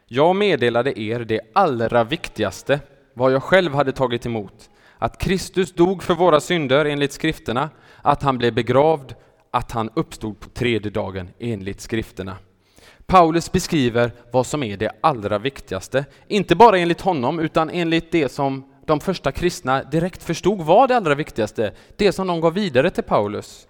Jag 0.06 0.36
meddelade 0.36 1.00
er 1.00 1.20
det 1.20 1.40
allra 1.52 2.04
viktigaste, 2.04 2.80
vad 3.14 3.32
jag 3.32 3.42
själv 3.42 3.74
hade 3.74 3.92
tagit 3.92 4.26
emot, 4.26 4.70
att 4.98 5.18
Kristus 5.18 5.72
dog 5.72 6.02
för 6.02 6.14
våra 6.14 6.40
synder 6.40 6.84
enligt 6.84 7.12
skrifterna, 7.12 7.70
att 8.02 8.22
han 8.22 8.38
blev 8.38 8.54
begravd, 8.54 9.14
att 9.50 9.72
han 9.72 9.90
uppstod 9.94 10.40
på 10.40 10.48
tredje 10.48 10.90
dagen 10.90 11.28
enligt 11.38 11.80
skrifterna. 11.80 12.36
Paulus 13.10 13.52
beskriver 13.52 14.12
vad 14.30 14.46
som 14.46 14.62
är 14.62 14.76
det 14.76 14.92
allra 15.00 15.38
viktigaste, 15.38 16.04
inte 16.28 16.56
bara 16.56 16.78
enligt 16.78 17.00
honom 17.00 17.40
utan 17.40 17.70
enligt 17.70 18.12
det 18.12 18.28
som 18.28 18.64
de 18.86 19.00
första 19.00 19.32
kristna 19.32 19.82
direkt 19.82 20.22
förstod 20.22 20.60
var 20.60 20.88
det 20.88 20.96
allra 20.96 21.14
viktigaste, 21.14 21.72
det 21.96 22.12
som 22.12 22.26
de 22.26 22.40
gav 22.40 22.54
vidare 22.54 22.90
till 22.90 23.04
Paulus. 23.04 23.68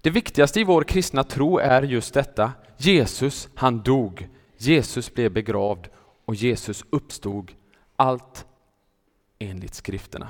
Det 0.00 0.10
viktigaste 0.10 0.60
i 0.60 0.64
vår 0.64 0.82
kristna 0.82 1.24
tro 1.24 1.58
är 1.58 1.82
just 1.82 2.14
detta. 2.14 2.52
Jesus, 2.76 3.48
han 3.54 3.82
dog. 3.82 4.28
Jesus 4.56 5.14
blev 5.14 5.32
begravd 5.32 5.88
och 6.24 6.34
Jesus 6.34 6.84
uppstod. 6.90 7.52
Allt 7.96 8.46
enligt 9.38 9.74
skrifterna. 9.74 10.28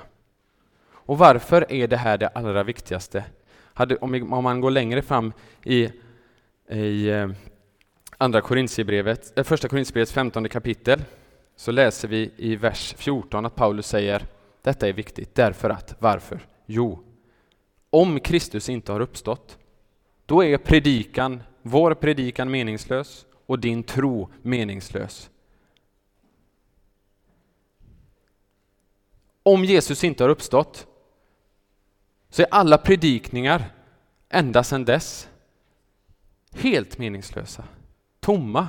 Och 0.87 1.19
varför 1.19 1.73
är 1.73 1.89
det 1.89 1.97
här 1.97 2.19
det 2.19 2.29
allra 2.29 2.63
viktigaste? 2.63 3.25
om, 4.01 4.43
man 4.43 4.61
går 4.61 4.71
längre 4.71 5.03
fram 5.03 5.33
i, 5.65 5.91
i 6.69 7.09
eh, 7.09 7.29
andra 8.19 8.41
Korintierbrevet, 8.41 9.39
eh, 9.39 9.45
första 9.45 9.69
Korintierbrevets 9.69 10.13
femtonde 10.13 10.49
kapitel 10.49 11.03
så 11.57 11.73
läser 11.73 12.09
vi 12.09 12.31
i 12.37 12.57
vers 12.57 12.95
14 12.99 13.47
att 13.47 13.55
Paulus 13.55 13.87
säger 13.87 14.27
detta 14.63 14.89
är 14.89 14.93
viktigt 14.93 15.35
därför 15.35 15.71
att, 15.71 15.95
varför? 15.99 16.41
Jo, 16.67 17.05
om 17.91 18.21
Kristus 18.21 18.69
inte 18.69 18.93
har 18.93 19.01
uppstått 19.01 19.59
då 20.27 20.45
är 20.45 20.59
predikan, 20.59 21.43
vår 21.63 21.95
predikan 21.95 22.51
meningslös 22.51 23.27
och 23.47 23.59
din 23.59 23.83
tro 23.83 24.31
meningslös. 24.43 25.31
Om 29.43 29.65
Jesus 29.65 30.05
inte 30.05 30.25
har 30.25 30.29
uppstått 30.31 30.87
så 32.31 32.43
är 32.43 32.49
alla 32.51 32.79
predikningar 32.79 33.65
ända 34.29 34.65
sedan 34.65 34.85
dess 34.85 35.29
helt 36.55 36.99
meningslösa, 36.99 37.65
tomma. 38.21 38.69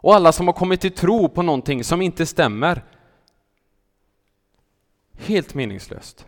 Och 0.00 0.14
alla 0.14 0.32
som 0.32 0.46
har 0.46 0.54
kommit 0.54 0.80
till 0.80 0.92
tro 0.92 1.28
på 1.28 1.42
någonting 1.42 1.84
som 1.84 2.02
inte 2.02 2.26
stämmer, 2.26 2.84
helt 5.18 5.54
meningslöst. 5.54 6.26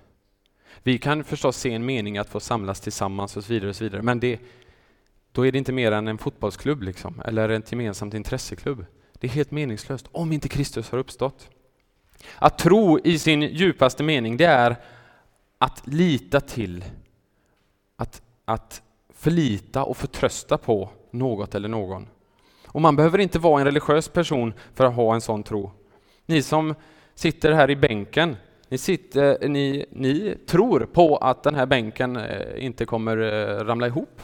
Vi 0.82 0.98
kan 0.98 1.24
förstås 1.24 1.56
se 1.56 1.72
en 1.72 1.86
mening 1.86 2.18
att 2.18 2.28
få 2.28 2.40
samlas 2.40 2.80
tillsammans 2.80 3.36
och 3.36 3.44
så 3.44 3.52
vidare, 3.52 3.70
och 3.70 3.76
så 3.76 3.84
vidare. 3.84 4.02
men 4.02 4.20
det, 4.20 4.40
då 5.32 5.46
är 5.46 5.52
det 5.52 5.58
inte 5.58 5.72
mer 5.72 5.92
än 5.92 6.08
en 6.08 6.18
fotbollsklubb 6.18 6.82
liksom, 6.82 7.22
eller 7.24 7.48
ett 7.48 7.72
gemensamt 7.72 8.14
intresseklubb. 8.14 8.86
Det 9.12 9.26
är 9.26 9.30
helt 9.30 9.50
meningslöst 9.50 10.08
om 10.12 10.32
inte 10.32 10.48
Kristus 10.48 10.90
har 10.90 10.98
uppstått. 10.98 11.48
Att 12.34 12.58
tro 12.58 12.98
i 12.98 13.18
sin 13.18 13.42
djupaste 13.42 14.02
mening, 14.02 14.36
det 14.36 14.44
är 14.44 14.76
att 15.58 15.86
lita 15.86 16.40
till, 16.40 16.84
att, 17.96 18.22
att 18.44 18.82
förlita 19.20 19.84
och 19.84 19.96
förtrösta 19.96 20.58
på 20.58 20.88
något 21.10 21.54
eller 21.54 21.68
någon. 21.68 22.08
Och 22.66 22.80
man 22.80 22.96
behöver 22.96 23.18
inte 23.18 23.38
vara 23.38 23.60
en 23.60 23.66
religiös 23.66 24.08
person 24.08 24.54
för 24.74 24.84
att 24.84 24.94
ha 24.94 25.14
en 25.14 25.20
sån 25.20 25.42
tro. 25.42 25.70
Ni 26.26 26.42
som 26.42 26.74
sitter 27.14 27.52
här 27.52 27.70
i 27.70 27.76
bänken, 27.76 28.36
ni, 28.68 28.78
sitter, 28.78 29.48
ni, 29.48 29.86
ni 29.90 30.36
tror 30.46 30.80
på 30.92 31.16
att 31.16 31.42
den 31.42 31.54
här 31.54 31.66
bänken 31.66 32.16
eh, 32.16 32.64
inte 32.64 32.86
kommer 32.86 33.16
eh, 33.16 33.64
ramla 33.64 33.86
ihop 33.86 34.22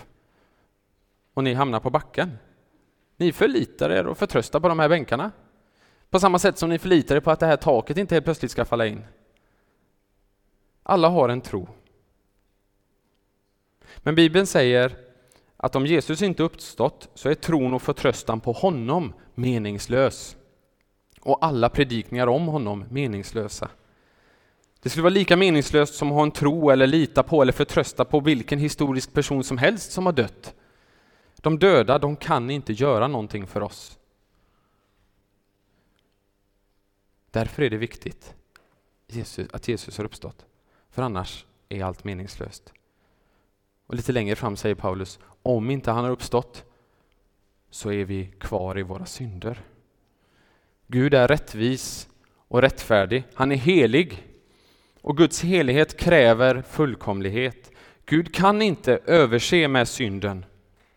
och 1.34 1.44
ni 1.44 1.54
hamnar 1.54 1.80
på 1.80 1.90
backen. 1.90 2.38
Ni 3.16 3.32
förlitar 3.32 3.90
er 3.90 4.06
och 4.06 4.18
förtröstar 4.18 4.60
på 4.60 4.68
de 4.68 4.78
här 4.78 4.88
bänkarna. 4.88 5.30
På 6.10 6.20
samma 6.20 6.38
sätt 6.38 6.58
som 6.58 6.70
ni 6.70 6.78
förlitar 6.78 7.16
er 7.16 7.20
på 7.20 7.30
att 7.30 7.40
det 7.40 7.46
här 7.46 7.56
taket 7.56 7.98
inte 7.98 8.14
helt 8.14 8.24
plötsligt 8.24 8.50
ska 8.50 8.64
falla 8.64 8.86
in. 8.86 9.04
Alla 10.82 11.08
har 11.08 11.28
en 11.28 11.40
tro. 11.40 11.68
Men 14.06 14.14
Bibeln 14.14 14.46
säger 14.46 14.96
att 15.56 15.76
om 15.76 15.86
Jesus 15.86 16.22
inte 16.22 16.42
uppstått 16.42 17.08
så 17.14 17.28
är 17.28 17.34
tron 17.34 17.74
och 17.74 17.82
förtröstan 17.82 18.40
på 18.40 18.52
honom 18.52 19.12
meningslös. 19.34 20.36
Och 21.20 21.44
alla 21.44 21.68
predikningar 21.68 22.26
om 22.26 22.46
honom 22.46 22.84
meningslösa. 22.90 23.68
Det 24.82 24.90
skulle 24.90 25.02
vara 25.02 25.12
lika 25.12 25.36
meningslöst 25.36 25.94
som 25.94 26.08
att 26.08 26.14
ha 26.14 26.22
en 26.22 26.30
tro 26.30 26.70
eller 26.70 26.86
lita 26.86 27.22
på 27.22 27.42
eller 27.42 27.52
förtrösta 27.52 28.04
på 28.04 28.20
vilken 28.20 28.58
historisk 28.58 29.12
person 29.12 29.44
som 29.44 29.58
helst 29.58 29.92
som 29.92 30.06
har 30.06 30.12
dött. 30.12 30.54
De 31.36 31.58
döda, 31.58 31.98
de 31.98 32.16
kan 32.16 32.50
inte 32.50 32.72
göra 32.72 33.08
någonting 33.08 33.46
för 33.46 33.62
oss. 33.62 33.98
Därför 37.30 37.62
är 37.62 37.70
det 37.70 37.76
viktigt 37.76 38.34
att 39.52 39.68
Jesus 39.68 39.98
har 39.98 40.04
uppstått, 40.04 40.46
för 40.90 41.02
annars 41.02 41.44
är 41.68 41.84
allt 41.84 42.04
meningslöst. 42.04 42.72
Och 43.86 43.94
lite 43.94 44.12
längre 44.12 44.36
fram 44.36 44.56
säger 44.56 44.74
Paulus, 44.74 45.18
om 45.42 45.70
inte 45.70 45.90
han 45.90 46.04
har 46.04 46.10
uppstått 46.10 46.64
så 47.70 47.92
är 47.92 48.04
vi 48.04 48.26
kvar 48.38 48.78
i 48.78 48.82
våra 48.82 49.06
synder. 49.06 49.60
Gud 50.86 51.14
är 51.14 51.28
rättvis 51.28 52.08
och 52.48 52.62
rättfärdig. 52.62 53.24
Han 53.34 53.52
är 53.52 53.56
helig 53.56 54.26
och 55.00 55.16
Guds 55.16 55.42
helighet 55.42 55.96
kräver 55.96 56.62
fullkomlighet. 56.62 57.70
Gud 58.04 58.34
kan 58.34 58.62
inte 58.62 58.98
överse 59.06 59.68
med 59.68 59.88
synden 59.88 60.44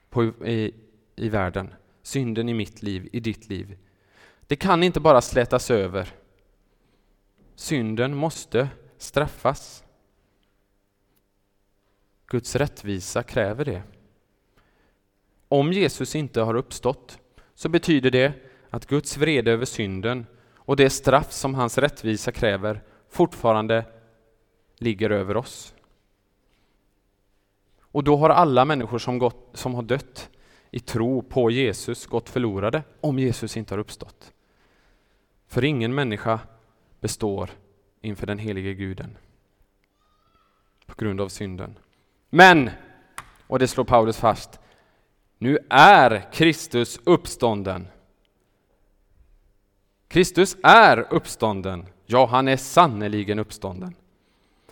på, 0.10 0.24
i, 0.24 0.74
i 1.16 1.30
världen, 1.30 1.74
synden 2.04 2.50
i 2.50 2.54
mitt 2.54 2.84
liv, 2.84 3.10
i 3.12 3.20
ditt 3.20 3.50
liv. 3.50 3.78
Det 4.48 4.56
kan 4.56 4.84
inte 4.84 5.00
bara 5.00 5.22
slätas 5.22 5.72
över. 5.72 6.14
Synden 7.56 8.16
måste 8.16 8.70
straffas. 8.98 9.84
Guds 12.30 12.56
rättvisa 12.56 13.24
kräver 13.24 13.66
det. 13.66 13.84
Om 15.48 15.74
Jesus 15.74 16.16
inte 16.16 16.42
har 16.42 16.56
uppstått 16.56 17.20
så 17.56 17.70
betyder 17.70 18.12
det 18.12 18.34
att 18.70 18.86
Guds 18.86 19.18
vrede 19.18 19.52
över 19.52 19.66
synden 19.66 20.26
och 20.56 20.76
det 20.76 20.90
straff 20.90 21.32
som 21.32 21.56
hans 21.56 21.78
rättvisa 21.78 22.32
kräver 22.32 22.84
fortfarande 23.10 23.86
ligger 24.78 25.10
över 25.10 25.38
oss. 25.38 25.74
Och 27.82 28.04
då 28.04 28.18
har 28.18 28.30
alla 28.30 28.66
människor 28.66 29.00
som, 29.00 29.18
gått, 29.20 29.50
som 29.54 29.76
har 29.76 29.82
dött 29.82 30.30
i 30.72 30.80
tro 30.80 31.22
på 31.22 31.52
Jesus 31.52 32.06
gått 32.06 32.30
förlorade 32.30 32.84
om 33.02 33.20
Jesus 33.20 33.58
inte 33.58 33.74
har 33.74 33.80
uppstått. 33.80 34.34
För 35.48 35.64
ingen 35.64 35.96
människa 35.96 36.40
består 37.00 37.50
inför 38.02 38.28
den 38.28 38.38
helige 38.38 38.74
guden 38.74 39.18
på 40.86 40.96
grund 40.98 41.22
av 41.22 41.30
synden. 41.30 41.76
Men, 42.30 42.70
och 43.48 43.60
det 43.60 43.68
slår 43.68 43.84
Paulus 43.84 44.18
fast, 44.18 44.60
nu 45.38 45.58
är 45.70 46.32
Kristus 46.32 47.00
uppstånden. 47.04 47.88
Kristus 50.08 50.58
är 50.64 51.08
uppstånden. 51.10 51.86
Ja, 52.06 52.26
han 52.26 52.48
är 52.48 52.58
sannerligen 52.58 53.40
uppstånden. 53.40 53.96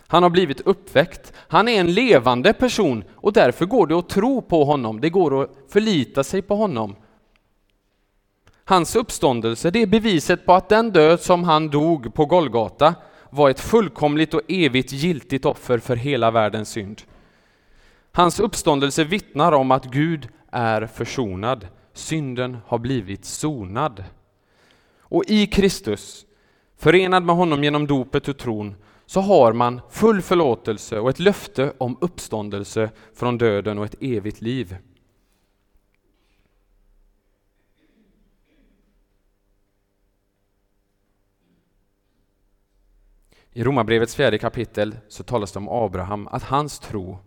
Han 0.06 0.22
har 0.22 0.30
blivit 0.30 0.60
uppväckt. 0.60 1.32
Han 1.36 1.68
är 1.68 1.80
en 1.80 1.92
levande 1.92 2.52
person 2.52 3.04
och 3.14 3.32
därför 3.32 3.66
går 3.66 3.86
det 3.86 3.94
att 3.94 4.08
tro 4.08 4.42
på 4.42 4.64
honom. 4.64 5.00
Det 5.00 5.10
går 5.10 5.42
att 5.42 5.50
förlita 5.68 6.24
sig 6.24 6.42
på 6.42 6.56
honom. 6.56 6.96
Hans 8.64 8.96
uppståndelse, 8.96 9.70
det 9.70 9.82
är 9.82 9.86
beviset 9.86 10.46
på 10.46 10.52
att 10.52 10.68
den 10.68 10.90
död 10.90 11.20
som 11.20 11.44
han 11.44 11.68
dog 11.68 12.14
på 12.14 12.26
Golgata 12.26 12.94
var 13.30 13.50
ett 13.50 13.60
fullkomligt 13.60 14.34
och 14.34 14.42
evigt 14.48 14.92
giltigt 14.92 15.44
offer 15.44 15.78
för 15.78 15.96
hela 15.96 16.30
världens 16.30 16.68
synd. 16.68 17.02
Hans 18.12 18.40
uppståndelse 18.40 19.04
vittnar 19.04 19.52
om 19.52 19.70
att 19.70 19.84
Gud 19.84 20.28
är 20.50 20.86
försonad. 20.86 21.66
Synden 21.92 22.56
har 22.66 22.78
blivit 22.78 23.24
sonad. 23.24 24.04
Och 25.00 25.24
i 25.26 25.46
Kristus, 25.46 26.26
förenad 26.76 27.22
med 27.22 27.36
honom 27.36 27.64
genom 27.64 27.86
dopet 27.86 28.28
och 28.28 28.38
tron, 28.38 28.74
så 29.06 29.20
har 29.20 29.52
man 29.52 29.80
full 29.90 30.22
förlåtelse 30.22 30.98
och 30.98 31.10
ett 31.10 31.18
löfte 31.18 31.72
om 31.78 31.98
uppståndelse 32.00 32.90
från 33.14 33.38
döden 33.38 33.78
och 33.78 33.84
ett 33.84 34.02
evigt 34.02 34.40
liv. 34.40 34.76
I 43.52 43.64
Romarbrevets 43.64 44.14
fjärde 44.16 44.38
kapitel 44.38 44.96
så 45.08 45.22
talas 45.22 45.52
det 45.52 45.58
om 45.58 45.68
Abraham, 45.68 46.28
att 46.28 46.42
hans 46.42 46.78
tro, 46.78 47.18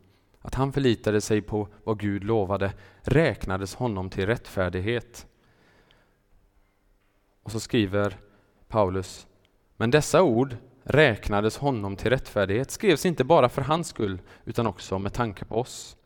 att 0.41 0.55
han 0.55 0.73
förlitade 0.73 1.21
sig 1.21 1.41
på 1.41 1.67
vad 1.83 1.99
Gud 1.99 2.23
lovade, 2.23 2.73
räknades 3.01 3.75
honom 3.75 4.09
till 4.09 4.25
rättfärdighet. 4.25 5.27
Och 7.43 7.51
så 7.51 7.59
skriver 7.59 8.17
Paulus, 8.67 9.27
men 9.77 9.91
dessa 9.91 10.23
ord 10.23 10.57
räknades 10.83 11.57
honom 11.57 11.95
till 11.95 12.09
rättfärdighet 12.09 12.71
skrevs 12.71 13.05
inte 13.05 13.23
bara 13.23 13.49
för 13.49 13.61
hans 13.61 13.87
skull 13.87 14.21
utan 14.45 14.67
också 14.67 14.99
med 14.99 15.13
tanke 15.13 15.45
på 15.45 15.55
oss. 15.55 15.97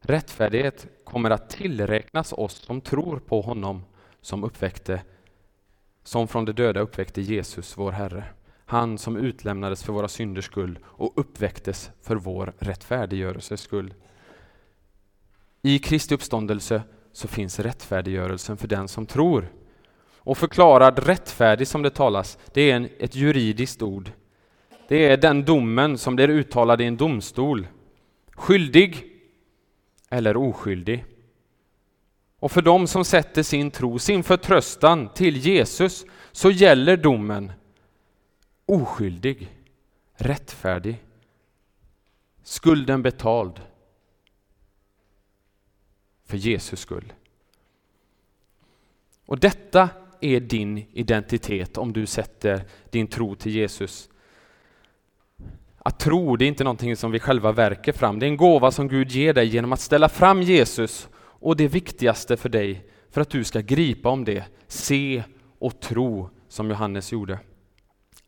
Rättfärdighet 0.00 0.86
kommer 1.04 1.30
att 1.30 1.50
tillräknas 1.50 2.32
oss 2.32 2.54
som 2.54 2.80
tror 2.80 3.18
på 3.18 3.40
honom 3.40 3.84
som 4.20 4.44
uppväckte, 4.44 5.02
som 6.02 6.28
från 6.28 6.44
de 6.44 6.52
döda 6.52 6.80
uppväckte 6.80 7.20
Jesus, 7.20 7.78
vår 7.78 7.92
Herre. 7.92 8.24
Han 8.68 8.98
som 8.98 9.16
utlämnades 9.16 9.82
för 9.82 9.92
våra 9.92 10.08
synders 10.08 10.44
skull 10.44 10.78
och 10.84 11.12
uppväcktes 11.16 11.90
för 12.02 12.16
vår 12.16 12.52
rättfärdiggörelses 12.58 13.60
skull. 13.60 13.94
I 15.62 15.78
Kristi 15.78 16.14
uppståndelse 16.14 16.82
så 17.12 17.28
finns 17.28 17.58
rättfärdiggörelsen 17.60 18.56
för 18.56 18.68
den 18.68 18.88
som 18.88 19.06
tror. 19.06 19.48
Och 20.16 20.38
förklarad 20.38 21.06
rättfärdig 21.06 21.68
som 21.68 21.82
det 21.82 21.90
talas, 21.90 22.38
det 22.52 22.70
är 22.70 22.76
en, 22.76 22.88
ett 22.98 23.14
juridiskt 23.14 23.82
ord. 23.82 24.10
Det 24.88 25.06
är 25.06 25.16
den 25.16 25.44
domen 25.44 25.98
som 25.98 26.16
blir 26.16 26.28
uttalad 26.28 26.80
i 26.80 26.84
en 26.84 26.96
domstol. 26.96 27.66
Skyldig 28.34 29.04
eller 30.10 30.36
oskyldig. 30.36 31.04
Och 32.38 32.52
för 32.52 32.62
dem 32.62 32.86
som 32.86 33.04
sätter 33.04 33.42
sin 33.42 33.70
tro, 33.70 33.98
sin 33.98 34.22
förtröstan 34.22 35.08
till 35.14 35.36
Jesus, 35.36 36.04
så 36.32 36.50
gäller 36.50 36.96
domen 36.96 37.52
oskyldig, 38.66 39.48
rättfärdig, 40.14 41.04
skulden 42.42 43.02
betald 43.02 43.60
för 46.24 46.36
Jesus 46.36 46.80
skull. 46.80 47.12
Och 49.26 49.38
detta 49.38 49.88
är 50.20 50.40
din 50.40 50.78
identitet 50.92 51.78
om 51.78 51.92
du 51.92 52.06
sätter 52.06 52.64
din 52.90 53.06
tro 53.06 53.34
till 53.34 53.52
Jesus. 53.52 54.08
Att 55.78 55.98
tro, 55.98 56.36
det 56.36 56.44
är 56.44 56.48
inte 56.48 56.64
någonting 56.64 56.96
som 56.96 57.10
vi 57.10 57.18
själva 57.18 57.52
verkar 57.52 57.92
fram. 57.92 58.18
Det 58.18 58.26
är 58.26 58.28
en 58.28 58.36
gåva 58.36 58.70
som 58.70 58.88
Gud 58.88 59.10
ger 59.10 59.34
dig 59.34 59.46
genom 59.46 59.72
att 59.72 59.80
ställa 59.80 60.08
fram 60.08 60.42
Jesus 60.42 61.08
och 61.16 61.56
det 61.56 61.68
viktigaste 61.68 62.36
för 62.36 62.48
dig, 62.48 62.86
för 63.10 63.20
att 63.20 63.30
du 63.30 63.44
ska 63.44 63.60
gripa 63.60 64.08
om 64.08 64.24
det, 64.24 64.44
se 64.66 65.24
och 65.58 65.80
tro 65.80 66.30
som 66.48 66.70
Johannes 66.70 67.12
gjorde. 67.12 67.38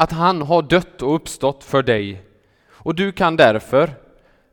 Att 0.01 0.13
han 0.13 0.43
har 0.43 0.63
dött 0.63 1.03
och 1.03 1.15
uppstått 1.15 1.65
för 1.65 1.83
dig 1.83 2.23
och 2.69 2.95
du 2.95 3.13
kan 3.13 3.37
därför, 3.37 3.95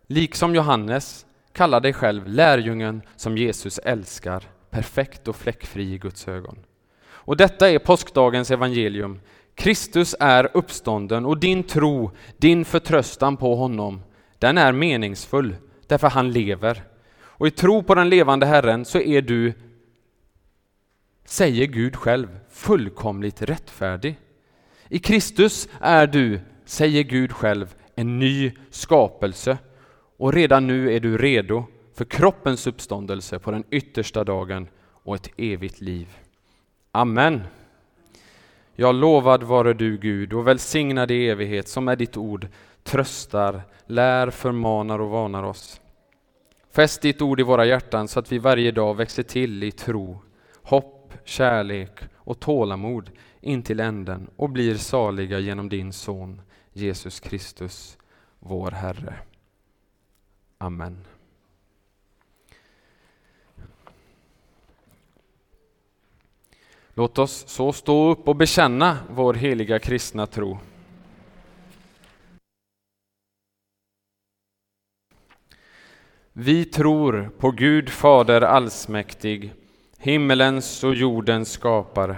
liksom 0.07 0.55
Johannes, 0.55 1.25
kalla 1.51 1.79
dig 1.79 1.93
själv 1.93 2.27
lärjungen 2.27 3.01
som 3.15 3.37
Jesus 3.37 3.77
älskar, 3.77 4.43
perfekt 4.69 5.27
och 5.27 5.35
fläckfri 5.35 5.93
i 5.93 5.97
Guds 5.97 6.27
ögon. 6.27 6.57
Och 7.07 7.37
detta 7.37 7.69
är 7.69 7.79
påskdagens 7.79 8.51
evangelium. 8.51 9.19
Kristus 9.55 10.15
är 10.19 10.49
uppstånden 10.53 11.25
och 11.25 11.37
din 11.37 11.63
tro, 11.63 12.11
din 12.37 12.65
förtröstan 12.65 13.37
på 13.37 13.55
honom, 13.55 14.01
den 14.39 14.57
är 14.57 14.71
meningsfull 14.71 15.55
därför 15.87 16.09
han 16.09 16.31
lever. 16.31 16.83
Och 17.17 17.47
i 17.47 17.51
tro 17.51 17.83
på 17.83 17.95
den 17.95 18.09
levande 18.09 18.45
Herren 18.45 18.85
så 18.85 18.99
är 18.99 19.21
du, 19.21 19.53
säger 21.25 21.65
Gud 21.65 21.95
själv, 21.95 22.39
fullkomligt 22.49 23.41
rättfärdig. 23.41 24.19
I 24.89 24.99
Kristus 24.99 25.69
är 25.79 26.07
du, 26.07 26.39
säger 26.65 27.03
Gud 27.03 27.31
själv, 27.31 27.75
en 27.95 28.19
ny 28.19 28.51
skapelse 28.69 29.57
och 30.17 30.33
redan 30.33 30.67
nu 30.67 30.93
är 30.95 30.99
du 30.99 31.17
redo 31.17 31.65
för 31.93 32.05
kroppens 32.05 32.67
uppståndelse 32.67 33.39
på 33.39 33.51
den 33.51 33.63
yttersta 33.69 34.23
dagen 34.23 34.67
och 35.03 35.15
ett 35.15 35.29
evigt 35.37 35.81
liv. 35.81 36.17
Amen. 36.91 37.43
Jag 38.75 38.95
lovad 38.95 39.43
vare 39.43 39.73
du 39.73 39.97
Gud 39.97 40.33
och 40.33 40.47
välsignad 40.47 41.11
i 41.11 41.29
evighet 41.29 41.67
som 41.67 41.87
är 41.87 41.95
ditt 41.95 42.17
ord 42.17 42.47
tröstar, 42.83 43.61
lär, 43.85 44.29
förmanar 44.29 44.99
och 44.99 45.09
varnar 45.09 45.43
oss. 45.43 45.81
Fäst 46.71 47.01
ditt 47.01 47.21
ord 47.21 47.39
i 47.39 47.43
våra 47.43 47.65
hjärtan 47.65 48.07
så 48.07 48.19
att 48.19 48.31
vi 48.31 48.37
varje 48.37 48.71
dag 48.71 48.97
växer 48.97 49.23
till 49.23 49.63
i 49.63 49.71
tro, 49.71 50.21
hopp, 50.61 51.13
kärlek 51.23 51.99
och 52.15 52.39
tålamod 52.39 53.09
in 53.45 53.63
till 53.63 53.79
änden 53.79 54.29
och 54.35 54.49
blir 54.49 54.75
saliga 54.75 55.39
genom 55.39 55.69
din 55.69 55.93
son 55.93 56.41
Jesus 56.73 57.19
Kristus, 57.19 57.97
vår 58.39 58.71
Herre. 58.71 59.15
Amen. 60.57 61.05
Låt 66.93 67.17
oss 67.17 67.47
så 67.47 67.73
stå 67.73 68.11
upp 68.11 68.27
och 68.27 68.35
bekänna 68.35 68.97
vår 69.09 69.33
heliga 69.33 69.79
kristna 69.79 70.27
tro. 70.27 70.57
Vi 76.33 76.65
tror 76.65 77.31
på 77.37 77.51
Gud 77.51 77.89
Fader 77.89 78.41
allsmäktig, 78.41 79.53
himmelens 79.97 80.83
och 80.83 80.95
jordens 80.95 81.51
skapare. 81.51 82.17